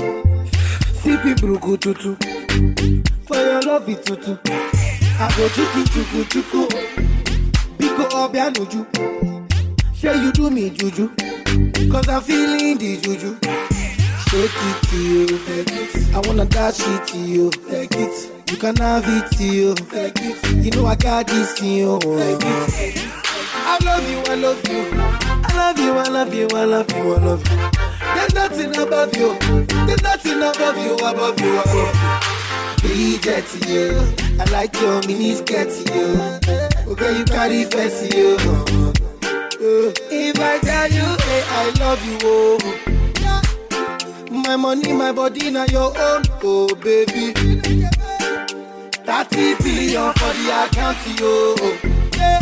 Sipping 1.01 1.35
bruku 1.35 1.77
tutu. 1.79 2.15
For 3.27 3.37
your 3.37 3.61
love 3.61 3.87
it 3.89 4.05
tutu. 4.05 4.37
I 4.45 5.27
go 5.37 5.47
chuku 5.55 5.81
chuku 5.93 6.19
chuku. 6.31 6.61
Biko 7.77 8.03
obianuju. 8.11 8.81
Say 9.95 10.15
you 10.21 10.31
do 10.33 10.49
me 10.49 10.69
juju. 10.69 11.09
Cause 11.91 12.07
I'm 12.09 12.21
feeling 12.21 12.77
the 12.77 12.97
juju. 13.01 13.37
Shake 14.33 14.49
it 14.49 14.81
to 14.89 14.97
you. 14.97 15.27
Take. 15.45 16.15
I 16.15 16.19
wanna 16.27 16.45
dash 16.45 16.79
it 16.79 17.07
to 17.09 17.17
you. 17.19 17.51
Take 17.69 17.91
it. 17.91 18.31
You 18.49 18.57
can 18.57 18.75
have 18.77 19.03
it 19.05 19.31
to 19.37 19.43
you. 19.43 19.75
Take 19.75 20.15
it. 20.21 20.65
You 20.65 20.71
know 20.71 20.87
I 20.87 20.95
got 20.95 21.27
this 21.27 21.61
in 21.61 21.67
you. 21.67 21.99
Take 21.99 22.41
it. 22.41 23.13
I 23.53 23.77
love 23.85 24.09
you, 24.09 24.23
I 24.25 24.33
love 24.33 24.67
you. 24.67 24.89
I 24.91 25.53
love 25.55 25.77
you, 25.77 25.93
I 25.93 26.09
love 26.09 26.33
you, 26.33 26.47
I 26.51 26.65
love 26.65 26.91
you, 26.95 27.13
I 27.13 27.17
love 27.19 27.47
you. 27.47 27.69
There's 28.15 28.33
nothing 28.33 28.75
above 28.75 29.15
you. 29.15 29.37
There's 29.85 30.01
nothing 30.01 30.41
above 30.41 30.77
you, 30.79 30.95
above 30.95 31.39
you, 31.39 31.59
above 31.59 32.81
you. 32.81 32.87
Bridget 32.87 33.45
to 33.45 33.71
you. 33.71 34.15
I 34.41 34.45
like 34.49 34.73
your 34.81 34.99
mini 35.05 35.35
skirt 35.35 35.69
to 35.69 35.93
you. 35.93 36.91
Okay, 36.91 37.19
you 37.19 37.25
carry 37.25 37.65
to 37.65 38.17
you. 38.17 38.37
If 40.09 40.39
I 40.39 40.57
tell 40.57 40.89
you, 40.89 41.05
hey, 41.21 41.43
I 41.47 41.69
love 41.79 42.03
you, 42.03 42.17
oh. 42.23 42.92
My 44.43 44.55
money, 44.57 44.93
my 44.93 45.11
body, 45.11 45.49
now 45.51 45.65
your 45.65 45.91
own, 45.97 46.23
oh 46.43 46.67
baby. 46.75 47.33
30 47.33 49.55
billion 49.63 50.13
for 50.13 50.33
the 50.33 50.65
account, 50.65 50.97
yo. 51.19 51.55
Yeah. 52.17 52.39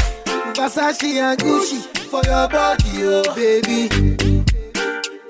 Versace 0.53 1.03
and 1.15 1.39
Gucci 1.39 1.79
for 2.09 2.21
your 2.25 2.47
body, 2.49 3.03
oh 3.03 3.23
baby. 3.35 3.89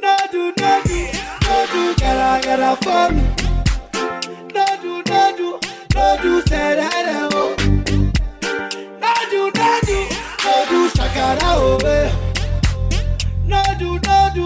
No 0.02 0.16
do, 0.32 0.54
no 0.60 0.82
do, 0.84 1.08
no 1.44 1.66
do, 1.72 1.82
gotta, 2.00 2.48
gotta 2.48 2.76
for 2.84 3.06
me. 3.14 3.24
No 4.54 4.66
do, 4.82 4.94
no 5.12 5.22
do, 5.38 5.48
no 5.96 6.06
do, 6.22 6.32
say 6.48 6.76
that, 6.76 7.08
oh. 7.34 7.56
No 9.02 9.14
do, 9.30 9.42
no 9.56 9.70
do, 9.86 9.98
no 10.44 10.54
do, 10.70 10.80
shakara, 10.90 11.40
oh, 11.44 11.78
eh. 11.86 12.10
No 13.46 13.62
do, 13.78 13.90
no 14.00 14.18
do, 14.34 14.46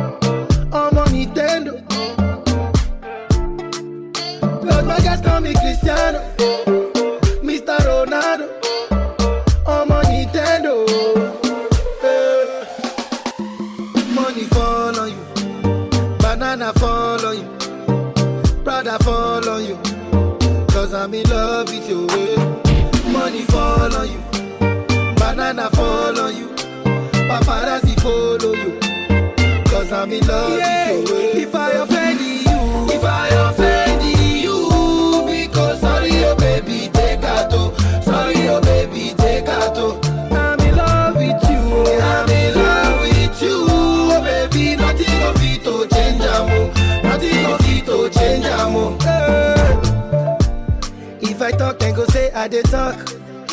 I 52.41 52.47
talk. 52.47 52.97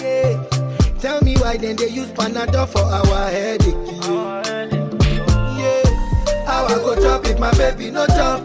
Yeah. 0.01 0.43
Tell 0.99 1.20
me 1.20 1.36
why 1.36 1.59
then 1.59 1.76
they 1.76 1.89
use 1.89 2.09
Panadol 2.09 2.66
for 2.66 2.80
our 2.80 3.28
headache. 3.28 3.74
Yeah. 5.61 5.84
How 6.47 6.64
I 6.64 6.74
go 6.76 6.97
chop 6.97 7.26
if 7.26 7.39
my 7.39 7.53
baby 7.53 7.91
no 7.91 8.07
chop? 8.07 8.41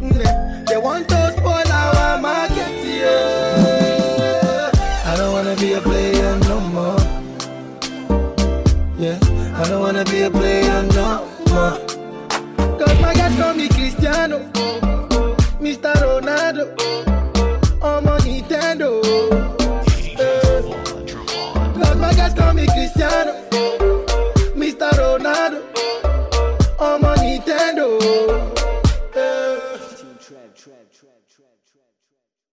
Mm, 0.00 0.24
eh, 0.24 0.64
they 0.66 0.78
want 0.78 1.10
to 1.10 1.34
spoil 1.36 1.70
our 1.70 2.18
market. 2.22 2.72
Yeah. 2.82 4.70
I 5.04 5.14
don't 5.14 5.34
wanna 5.34 5.56
be 5.56 5.74
a 5.74 5.80
player 5.82 6.38
no 6.48 6.60
more. 6.72 7.00
Yeah. 8.96 9.18
I 9.60 9.68
don't 9.68 9.82
wanna 9.82 10.06
be 10.06 10.22
a 10.22 10.30
player 10.30 10.82
no 10.94 11.28
more. 11.50 11.76
Cause 12.78 12.98
my 13.02 13.12
guys 13.12 13.36
call 13.36 13.52
me 13.52 13.68
Cristiano, 13.68 14.38
Mr. 15.60 15.92
Ronaldo. 16.00 16.89